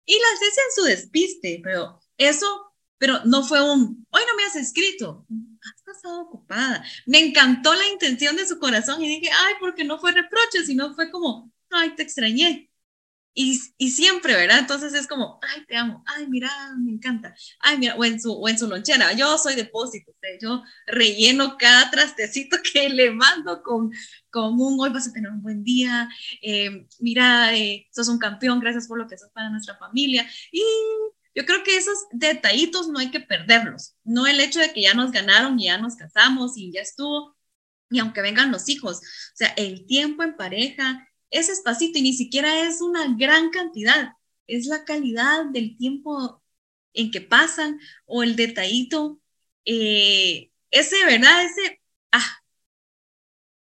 y 0.06 0.14
la 0.14 0.28
haces 0.36 0.58
en 0.58 0.76
su 0.76 0.84
despiste, 0.84 1.60
pero 1.64 2.00
eso, 2.18 2.74
pero 2.98 3.24
no 3.26 3.44
fue 3.44 3.62
un, 3.62 4.06
hoy 4.10 4.22
no 4.28 4.36
me 4.38 4.44
has 4.44 4.56
escrito, 4.56 5.26
has 5.74 5.82
pasado 5.84 6.22
ocupada. 6.22 6.84
Me 7.06 7.20
encantó 7.20 7.74
la 7.74 7.88
intención 7.88 8.36
de 8.36 8.48
su 8.48 8.60
corazón 8.60 9.04
y 9.04 9.08
dije, 9.08 9.30
ay, 9.32 9.56
porque 9.60 9.84
no 9.84 10.00
fue 10.00 10.12
reproche, 10.12 10.66
sino 10.66 10.94
fue 10.96 11.12
como, 11.12 11.52
ay, 11.72 11.96
te 11.96 12.04
extrañé. 12.04 12.70
Y, 13.38 13.60
y, 13.78 13.92
siempre, 13.92 14.34
¿verdad? 14.34 14.60
Entonces 14.60 14.94
es 14.94 15.08
como, 15.08 15.40
ay, 15.42 15.66
te 15.66 15.76
amo, 15.76 16.04
ay, 16.08 16.26
mira, 16.28 16.50
me 16.78 16.92
encanta, 16.94 17.36
ay, 17.60 17.78
mira, 17.78 17.96
o 17.96 18.06
en 18.06 18.22
su, 18.22 18.32
o 18.32 18.48
en 18.48 18.58
su 18.58 18.66
lonchera, 18.66 19.12
yo 19.12 19.38
soy 19.38 19.56
depósito, 19.56 20.14
yo 20.42 20.64
relleno 20.88 21.58
cada 21.58 21.92
trastecito 21.92 22.58
que 22.64 22.88
le 22.90 23.12
mando 23.12 23.62
con, 23.62 23.92
con 24.30 24.54
un, 24.60 24.80
hoy 24.80 24.90
vas 24.90 25.10
a 25.10 25.12
tener 25.14 25.32
un 25.32 25.42
buen 25.42 25.66
día, 25.66 26.08
eh, 26.42 26.88
mira, 27.00 27.54
eh, 27.58 27.88
sos 27.92 28.08
un 28.08 28.20
campeón, 28.20 28.62
gracias 28.62 28.88
por 28.88 28.98
lo 28.98 29.08
que 29.08 29.18
sos 29.18 29.32
para 29.32 29.50
nuestra 29.50 29.78
familia. 29.78 30.26
Y 30.52 30.62
yo 31.36 31.46
creo 31.46 31.64
que 31.64 31.78
esos 31.78 31.98
detallitos 32.12 32.88
no 32.88 33.00
hay 33.00 33.12
que 33.12 33.20
perderlos, 33.20 33.96
no 34.04 34.26
el 34.28 34.40
hecho 34.40 34.60
de 34.60 34.74
que 34.74 34.82
ya 34.82 34.94
nos 34.94 35.12
ganaron 35.12 35.60
y 35.60 35.66
ya 35.66 35.78
nos 35.78 35.96
casamos 35.96 36.58
y 36.58 36.72
ya 36.72 36.82
estuvo, 36.82 37.36
y 37.90 38.00
aunque 38.00 38.22
vengan 38.22 38.52
los 38.52 38.70
hijos, 38.70 38.98
o 39.00 39.36
sea, 39.36 39.50
el 39.58 39.86
tiempo 39.86 40.24
en 40.24 40.36
pareja, 40.38 41.08
ese 41.30 41.52
espacito 41.52 42.00
y 42.00 42.04
ni 42.04 42.14
siquiera 42.14 42.68
es 42.68 42.82
una 42.82 43.16
gran 43.18 43.50
cantidad, 43.52 44.14
es 44.48 44.66
la 44.68 44.86
calidad 44.86 45.46
del 45.46 45.78
tiempo 45.78 46.42
en 46.94 47.12
que 47.12 47.22
pasan 47.22 47.80
o 48.06 48.24
el 48.24 48.36
detallito, 48.36 49.20
eh, 49.66 50.52
ese, 50.72 51.06
¿verdad? 51.06 51.46
Ese, 51.46 51.82
ah, 52.12 52.40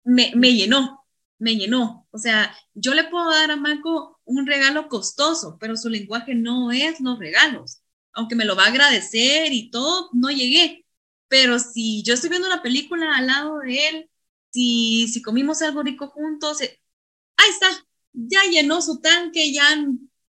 me, 0.05 0.33
me 0.35 0.55
llenó, 0.55 1.05
me 1.39 1.57
llenó. 1.57 2.07
O 2.11 2.19
sea, 2.19 2.55
yo 2.75 2.95
le 2.95 3.05
puedo 3.05 3.31
dar 3.31 3.51
a 3.51 3.57
Marco 3.57 4.16
un 4.27 4.47
regalo 4.47 4.89
costoso, 4.89 5.57
pero 5.59 5.77
su 5.77 5.89
lenguaje 5.89 6.35
no 6.35 6.73
es 6.73 7.01
los 7.01 7.19
regalos. 7.19 7.81
Aunque 8.13 8.35
me 8.37 8.45
lo 8.45 8.57
va 8.57 8.65
a 8.65 8.69
agradecer 8.69 9.53
y 9.53 9.71
todo, 9.71 10.11
no 10.13 10.31
llegué. 10.31 10.85
Pero 11.29 11.59
si 11.59 12.03
yo 12.03 12.15
estoy 12.15 12.31
viendo 12.31 12.49
una 12.49 12.63
película 12.63 13.17
al 13.17 13.27
lado 13.29 13.61
de 13.61 13.89
él, 13.89 14.11
si, 14.51 15.09
si 15.09 15.23
comimos 15.23 15.63
algo 15.63 15.83
rico 15.83 16.09
juntos, 16.09 16.61
eh, 16.61 16.81
ahí 17.37 17.51
está, 17.51 17.69
ya 18.13 18.43
llenó 18.51 18.83
su 18.83 19.01
tanque, 19.01 19.53
ya, 19.53 19.77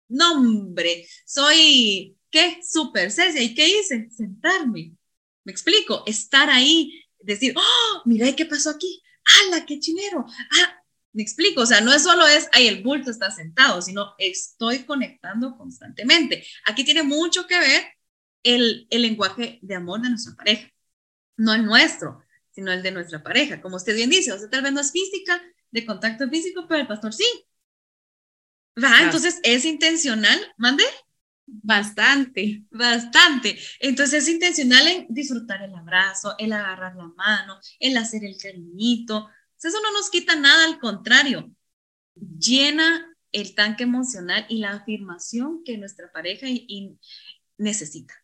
no 0.08 0.32
hombre, 0.32 1.06
soy, 1.26 2.16
¿qué? 2.30 2.60
Super 2.62 3.10
Cecia. 3.10 3.42
¿Y 3.42 3.54
qué 3.54 3.68
hice? 3.68 4.08
Sentarme. 4.10 4.92
Me 5.44 5.52
explico, 5.52 6.02
estar 6.06 6.50
ahí, 6.50 6.92
decir, 7.20 7.54
oh, 7.56 8.02
mira, 8.06 8.34
¿qué 8.34 8.46
pasó 8.46 8.70
aquí? 8.70 9.02
¡Hala, 9.24 9.66
qué 9.66 9.78
chinero! 9.80 10.24
Ah, 10.28 10.83
me 11.14 11.22
explico, 11.22 11.62
o 11.62 11.66
sea, 11.66 11.80
no 11.80 11.92
es 11.92 12.02
solo 12.02 12.26
es, 12.26 12.48
ay, 12.52 12.68
el 12.68 12.82
bulto 12.82 13.10
está 13.10 13.30
sentado, 13.30 13.80
sino 13.80 14.14
estoy 14.18 14.80
conectando 14.84 15.56
constantemente. 15.56 16.44
Aquí 16.66 16.84
tiene 16.84 17.02
mucho 17.02 17.46
que 17.46 17.58
ver 17.58 17.84
el, 18.42 18.86
el 18.90 19.02
lenguaje 19.02 19.58
de 19.62 19.74
amor 19.74 20.02
de 20.02 20.10
nuestra 20.10 20.34
pareja, 20.34 20.68
no 21.36 21.54
el 21.54 21.64
nuestro, 21.64 22.22
sino 22.50 22.72
el 22.72 22.82
de 22.82 22.90
nuestra 22.90 23.22
pareja. 23.22 23.60
Como 23.60 23.76
usted 23.76 23.94
bien 23.94 24.10
dice, 24.10 24.32
o 24.32 24.38
sea, 24.38 24.50
tal 24.50 24.62
vez 24.62 24.72
no 24.72 24.80
es 24.80 24.92
física, 24.92 25.40
de 25.70 25.86
contacto 25.86 26.28
físico, 26.28 26.66
pero 26.68 26.82
el 26.82 26.86
pastor 26.86 27.12
sí. 27.12 27.26
¿Va? 28.82 29.02
Entonces 29.02 29.40
es 29.42 29.64
intencional, 29.64 30.38
mande. 30.56 30.84
Bastante. 31.46 32.64
Bastante. 32.70 33.58
Entonces 33.80 34.22
es 34.22 34.28
intencional 34.28 34.86
en 34.86 35.06
disfrutar 35.10 35.62
el 35.62 35.74
abrazo, 35.74 36.34
el 36.38 36.52
agarrar 36.52 36.94
la 36.96 37.08
mano, 37.08 37.58
el 37.78 37.96
hacer 37.96 38.24
el 38.24 38.36
cariñito. 38.36 39.28
Eso 39.64 39.80
no 39.82 39.92
nos 39.92 40.10
quita 40.10 40.36
nada, 40.36 40.64
al 40.64 40.78
contrario, 40.78 41.50
llena 42.14 43.16
el 43.32 43.54
tanque 43.54 43.84
emocional 43.84 44.46
y 44.48 44.58
la 44.58 44.72
afirmación 44.72 45.62
que 45.64 45.78
nuestra 45.78 46.12
pareja 46.12 46.46
necesita. 47.58 48.14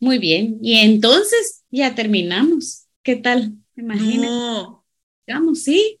Muy 0.00 0.18
bien, 0.18 0.58
y 0.62 0.78
entonces 0.78 1.64
ya 1.70 1.94
terminamos. 1.94 2.86
¿Qué 3.02 3.16
tal? 3.16 3.54
Imagínate. 3.76 4.28
No. 4.28 4.84
Digamos, 5.26 5.62
sí, 5.62 6.00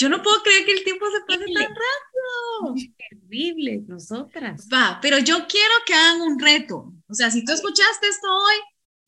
yo 0.00 0.08
no 0.08 0.22
puedo 0.22 0.42
creer 0.42 0.64
que 0.64 0.72
el 0.72 0.84
tiempo 0.84 1.06
se 1.10 1.20
pase 1.26 1.44
tan 1.52 1.68
rápido. 1.68 2.90
Terrible, 3.10 3.82
nosotras. 3.86 4.66
Va, 4.72 4.98
pero 5.02 5.18
yo 5.18 5.46
quiero 5.46 5.74
que 5.86 5.92
hagan 5.92 6.22
un 6.22 6.38
reto. 6.38 6.94
O 7.06 7.14
sea, 7.14 7.30
si 7.30 7.44
tú 7.44 7.52
escuchaste 7.52 8.08
esto 8.08 8.26
hoy, 8.26 8.56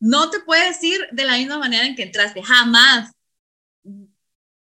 no 0.01 0.29
te 0.29 0.41
puedes 0.41 0.83
ir 0.85 1.01
de 1.13 1.25
la 1.25 1.39
misma 1.39 1.59
manera 1.59 1.87
en 1.87 1.97
que 1.97 2.03
entraste, 2.03 2.43
jamás. 2.43 3.11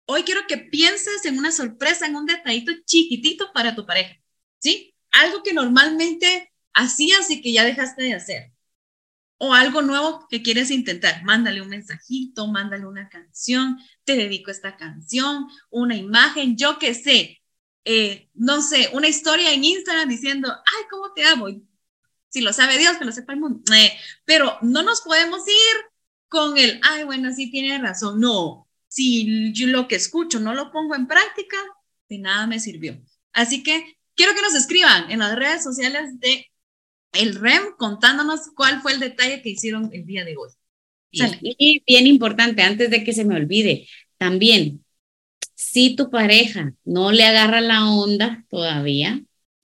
Hoy 0.06 0.24
quiero 0.24 0.42
que 0.46 0.58
pienses 0.58 1.24
en 1.24 1.38
una 1.38 1.52
sorpresa, 1.52 2.06
en 2.06 2.16
un 2.16 2.26
detallito 2.26 2.72
chiquitito 2.86 3.52
para 3.52 3.74
tu 3.74 3.86
pareja, 3.86 4.16
¿sí? 4.58 4.94
Algo 5.10 5.42
que 5.42 5.52
normalmente 5.52 6.52
hacías 6.74 7.30
y 7.30 7.42
que 7.42 7.52
ya 7.52 7.64
dejaste 7.64 8.02
de 8.02 8.14
hacer 8.14 8.52
o 9.44 9.54
algo 9.54 9.82
nuevo 9.82 10.28
que 10.30 10.40
quieres 10.40 10.70
intentar, 10.70 11.24
mándale 11.24 11.60
un 11.60 11.68
mensajito, 11.68 12.46
mándale 12.46 12.86
una 12.86 13.08
canción, 13.08 13.76
te 14.04 14.14
dedico 14.14 14.52
esta 14.52 14.76
canción, 14.76 15.48
una 15.68 15.96
imagen, 15.96 16.56
yo 16.56 16.78
qué 16.78 16.94
sé, 16.94 17.42
eh, 17.84 18.30
no 18.34 18.62
sé, 18.62 18.90
una 18.92 19.08
historia 19.08 19.52
en 19.52 19.64
Instagram 19.64 20.08
diciendo, 20.08 20.48
ay, 20.48 20.84
¿cómo 20.88 21.12
te 21.12 21.24
amo? 21.24 21.48
Si 22.28 22.40
lo 22.40 22.52
sabe 22.52 22.78
Dios, 22.78 22.98
que 22.98 23.04
lo 23.04 23.10
sepa 23.10 23.32
el 23.32 23.40
mundo. 23.40 23.60
Eh, 23.74 23.92
pero 24.24 24.58
no 24.62 24.84
nos 24.84 25.00
podemos 25.00 25.40
ir 25.48 25.76
con 26.28 26.56
el, 26.56 26.80
ay, 26.84 27.02
bueno, 27.02 27.32
sí 27.34 27.50
tiene 27.50 27.78
razón. 27.78 28.20
No, 28.20 28.68
si 28.92 29.52
yo 29.54 29.68
lo 29.68 29.88
que 29.88 29.94
escucho 29.94 30.38
no 30.38 30.52
lo 30.52 30.70
pongo 30.70 30.94
en 30.94 31.06
práctica, 31.06 31.56
de 32.10 32.18
nada 32.18 32.46
me 32.46 32.60
sirvió. 32.60 33.00
Así 33.32 33.62
que 33.62 33.96
quiero 34.14 34.34
que 34.34 34.42
nos 34.42 34.54
escriban 34.54 35.10
en 35.10 35.20
las 35.20 35.34
redes 35.34 35.64
sociales 35.64 36.20
de 36.20 36.50
el 37.14 37.36
REM 37.36 37.74
contándonos 37.78 38.50
cuál 38.54 38.82
fue 38.82 38.92
el 38.92 39.00
detalle 39.00 39.40
que 39.40 39.48
hicieron 39.48 39.88
el 39.94 40.04
día 40.04 40.26
de 40.26 40.36
hoy. 40.36 40.50
Y 41.40 41.82
bien 41.86 42.06
importante, 42.06 42.60
antes 42.60 42.90
de 42.90 43.02
que 43.02 43.14
se 43.14 43.24
me 43.24 43.34
olvide, 43.34 43.88
también, 44.18 44.84
si 45.54 45.96
tu 45.96 46.10
pareja 46.10 46.74
no 46.84 47.12
le 47.12 47.24
agarra 47.24 47.62
la 47.62 47.88
onda 47.88 48.44
todavía, 48.50 49.22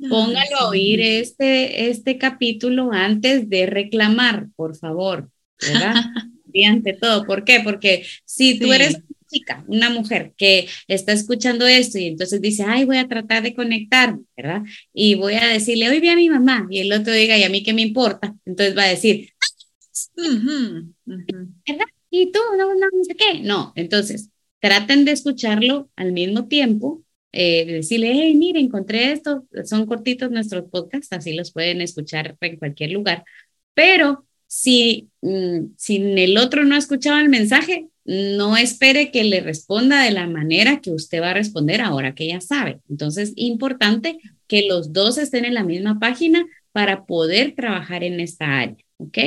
póngalo 0.08 0.56
a 0.56 0.68
oír 0.68 1.02
este, 1.02 1.90
este 1.90 2.16
capítulo 2.16 2.92
antes 2.92 3.50
de 3.50 3.66
reclamar, 3.66 4.46
por 4.56 4.74
favor, 4.74 5.30
¿verdad? 5.60 5.94
y 6.52 6.64
ante 6.64 6.94
todo, 6.94 7.26
¿por 7.26 7.44
qué? 7.44 7.60
Porque 7.62 8.06
si 8.24 8.58
tú 8.58 8.72
eres 8.72 9.02
chica, 9.28 9.64
una 9.68 9.90
mujer 9.90 10.32
que 10.36 10.68
está 10.88 11.12
escuchando 11.12 11.66
esto 11.66 11.98
y 11.98 12.06
entonces 12.06 12.40
dice, 12.40 12.64
ay, 12.66 12.84
voy 12.84 12.98
a 12.98 13.08
tratar 13.08 13.42
de 13.42 13.54
conectar, 13.54 14.18
¿verdad? 14.36 14.62
Y 14.92 15.14
voy 15.14 15.34
a 15.34 15.46
decirle, 15.48 15.88
hoy 15.88 16.00
vi 16.00 16.08
a 16.08 16.16
mi 16.16 16.28
mamá 16.28 16.66
y 16.70 16.80
el 16.80 16.92
otro 16.92 17.12
diga, 17.12 17.36
¿y 17.38 17.44
a 17.44 17.48
mí 17.50 17.62
qué 17.62 17.72
me 17.72 17.82
importa? 17.82 18.34
Entonces 18.44 18.76
va 18.76 18.84
a 18.84 18.88
decir, 18.88 19.30
¿verdad? 21.06 21.86
Y 22.10 22.32
tú, 22.32 22.38
no, 22.56 22.74
no, 22.74 22.74
no 22.74 23.04
sé 23.04 23.14
qué. 23.14 23.40
No, 23.42 23.72
entonces 23.76 24.30
traten 24.60 25.04
de 25.04 25.12
escucharlo 25.12 25.90
al 25.96 26.12
mismo 26.12 26.48
tiempo, 26.48 27.04
eh, 27.32 27.64
decirle, 27.66 28.12
hey, 28.12 28.34
mire, 28.34 28.60
encontré 28.60 29.12
esto, 29.12 29.46
son 29.64 29.86
cortitos 29.86 30.30
nuestros 30.30 30.64
podcasts, 30.70 31.12
así 31.12 31.34
los 31.34 31.52
pueden 31.52 31.80
escuchar 31.80 32.36
en 32.40 32.56
cualquier 32.56 32.92
lugar, 32.92 33.24
pero 33.74 34.26
si, 34.46 35.10
mm, 35.20 35.74
si 35.76 35.96
el 35.96 36.38
otro 36.38 36.64
no 36.64 36.74
ha 36.74 36.78
escuchado 36.78 37.18
el 37.18 37.28
mensaje, 37.28 37.88
no 38.08 38.56
espere 38.56 39.10
que 39.10 39.22
le 39.22 39.40
responda 39.40 40.02
de 40.02 40.10
la 40.10 40.26
manera 40.26 40.80
que 40.80 40.90
usted 40.90 41.20
va 41.20 41.32
a 41.32 41.34
responder 41.34 41.82
ahora 41.82 42.14
que 42.14 42.26
ya 42.26 42.40
sabe. 42.40 42.80
Entonces, 42.88 43.34
importante 43.36 44.18
que 44.46 44.66
los 44.66 44.94
dos 44.94 45.18
estén 45.18 45.44
en 45.44 45.52
la 45.52 45.62
misma 45.62 45.98
página 45.98 46.46
para 46.72 47.04
poder 47.04 47.54
trabajar 47.54 48.04
en 48.04 48.20
esta 48.20 48.60
área, 48.60 48.78
¿ok? 48.96 49.18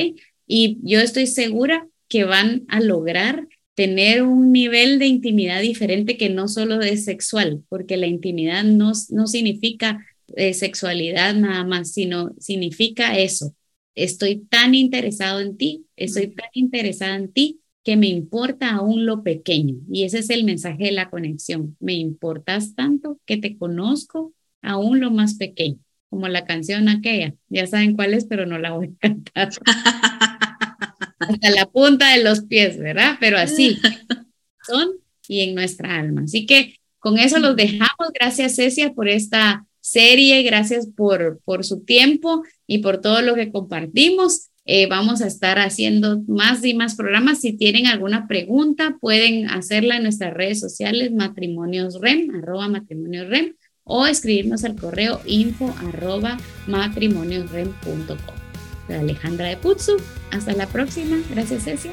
Y 0.48 0.80
yo 0.82 1.00
estoy 1.00 1.28
segura 1.28 1.88
que 2.08 2.24
van 2.24 2.64
a 2.70 2.80
lograr 2.80 3.48
tener 3.76 4.24
un 4.24 4.52
nivel 4.52 4.98
de 4.98 5.06
intimidad 5.06 5.62
diferente 5.62 6.18
que 6.18 6.30
no 6.30 6.48
solo 6.48 6.82
es 6.82 7.06
sexual, 7.06 7.64
porque 7.70 7.98
la 7.98 8.08
intimidad 8.08 8.64
no, 8.64 8.94
no 9.10 9.28
significa 9.28 10.04
eh, 10.36 10.56
sexualidad 10.56 11.36
nada 11.36 11.64
más, 11.66 11.92
sino 11.94 12.34
significa 12.40 13.16
eso. 13.20 13.54
Estoy 13.94 14.38
tan 14.50 14.74
interesado 14.74 15.40
en 15.40 15.56
ti, 15.56 15.86
estoy 15.96 16.30
tan 16.30 16.50
interesada 16.54 17.16
en 17.16 17.32
ti 17.32 17.61
que 17.84 17.98
me 17.98 18.08
importa 18.08 18.72
aún 18.72 19.06
lo 19.06 19.24
pequeño. 19.24 19.76
Y 19.92 20.04
ese 20.04 20.20
es 20.20 20.30
el 20.30 20.44
mensaje 20.44 20.86
de 20.86 20.92
la 20.92 21.10
conexión. 21.10 21.76
Me 21.80 21.94
importas 21.94 22.76
tanto 22.76 23.20
que 23.26 23.38
te 23.38 23.58
conozco 23.58 24.34
aún 24.62 25.00
lo 25.00 25.12
más 25.12 25.36
pequeño, 25.36 25.80
como 26.10 26.28
la 26.28 26.46
canción 26.46 26.90
aquella. 26.90 27.34
Ya 27.50 27.66
saben 27.66 27.96
cuál 27.96 28.14
es, 28.14 28.26
pero 28.26 28.46
no 28.46 28.60
la 28.60 28.72
voy 28.72 28.88
a 28.88 29.00
cantar. 29.00 29.50
Hasta 31.20 31.50
la 31.52 31.66
punta 31.68 32.16
de 32.16 32.24
los 32.24 32.42
pies, 32.42 32.78
¿verdad? 32.78 33.18
Pero 33.20 33.38
así 33.38 33.78
son 34.66 34.92
y 35.28 35.42
en 35.42 35.56
nuestra 35.56 35.96
alma. 35.96 36.24
Así 36.24 36.46
que 36.46 36.76
con 37.00 37.18
eso 37.18 37.40
los 37.40 37.56
dejamos. 37.56 38.12
Gracias, 38.14 38.56
Cecia, 38.56 38.94
por 38.94 39.08
esta 39.08 39.66
serie. 39.80 40.44
Gracias 40.44 40.88
por, 40.88 41.40
por 41.44 41.64
su 41.64 41.84
tiempo 41.84 42.44
y 42.68 42.80
por 42.80 43.02
todo 43.02 43.22
lo 43.22 43.36
que 43.36 43.52
compartimos. 43.52 44.51
Eh, 44.66 44.88
vamos 44.88 45.22
a 45.22 45.28
estar 45.28 45.60
haciendo 45.60 46.22
más 46.28 46.64
y 46.64 46.74
más 46.74 46.96
programas. 46.96 47.42
Si 47.42 47.54
tienen 47.54 47.88
alguna 47.88 48.28
pregunta, 48.28 48.98
pueden 49.00 49.50
hacerla 49.50 49.98
en 49.98 50.04
nuestras 50.04 50.34
redes 50.34 50.60
sociales, 50.60 51.12
matrimonios 51.12 52.00
rem, 52.00 52.30
arroba 52.36 52.68
matrimonios 52.68 53.28
rem, 53.28 53.56
o 53.84 54.06
escribirnos 54.06 54.64
al 54.64 54.76
correo 54.76 55.20
info 55.26 55.74
arroba 55.88 56.38
matrimoniosrem.com. 56.68 58.42
Alejandra 58.90 59.48
de 59.48 59.58
Putsu. 59.58 59.98
Hasta 60.32 60.54
la 60.54 60.68
próxima. 60.68 61.18
Gracias, 61.30 61.64
Cecia. 61.64 61.92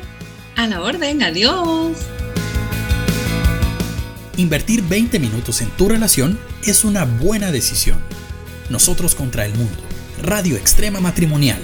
A 0.57 0.67
la 0.67 0.83
orden. 0.83 1.23
Adiós. 1.23 1.97
Invertir 4.37 4.83
20 4.83 5.19
minutos 5.19 5.63
en 5.63 5.69
tu 5.71 5.89
relación 5.89 6.39
es 6.65 6.85
una 6.85 7.05
buena 7.05 7.51
decisión. 7.51 7.99
Nosotros 8.71 9.15
contra 9.15 9.47
el 9.47 9.55
mundo. 9.55 9.79
Radio 10.23 10.57
Extrema 10.57 11.01
Matrimonial. 11.01 11.61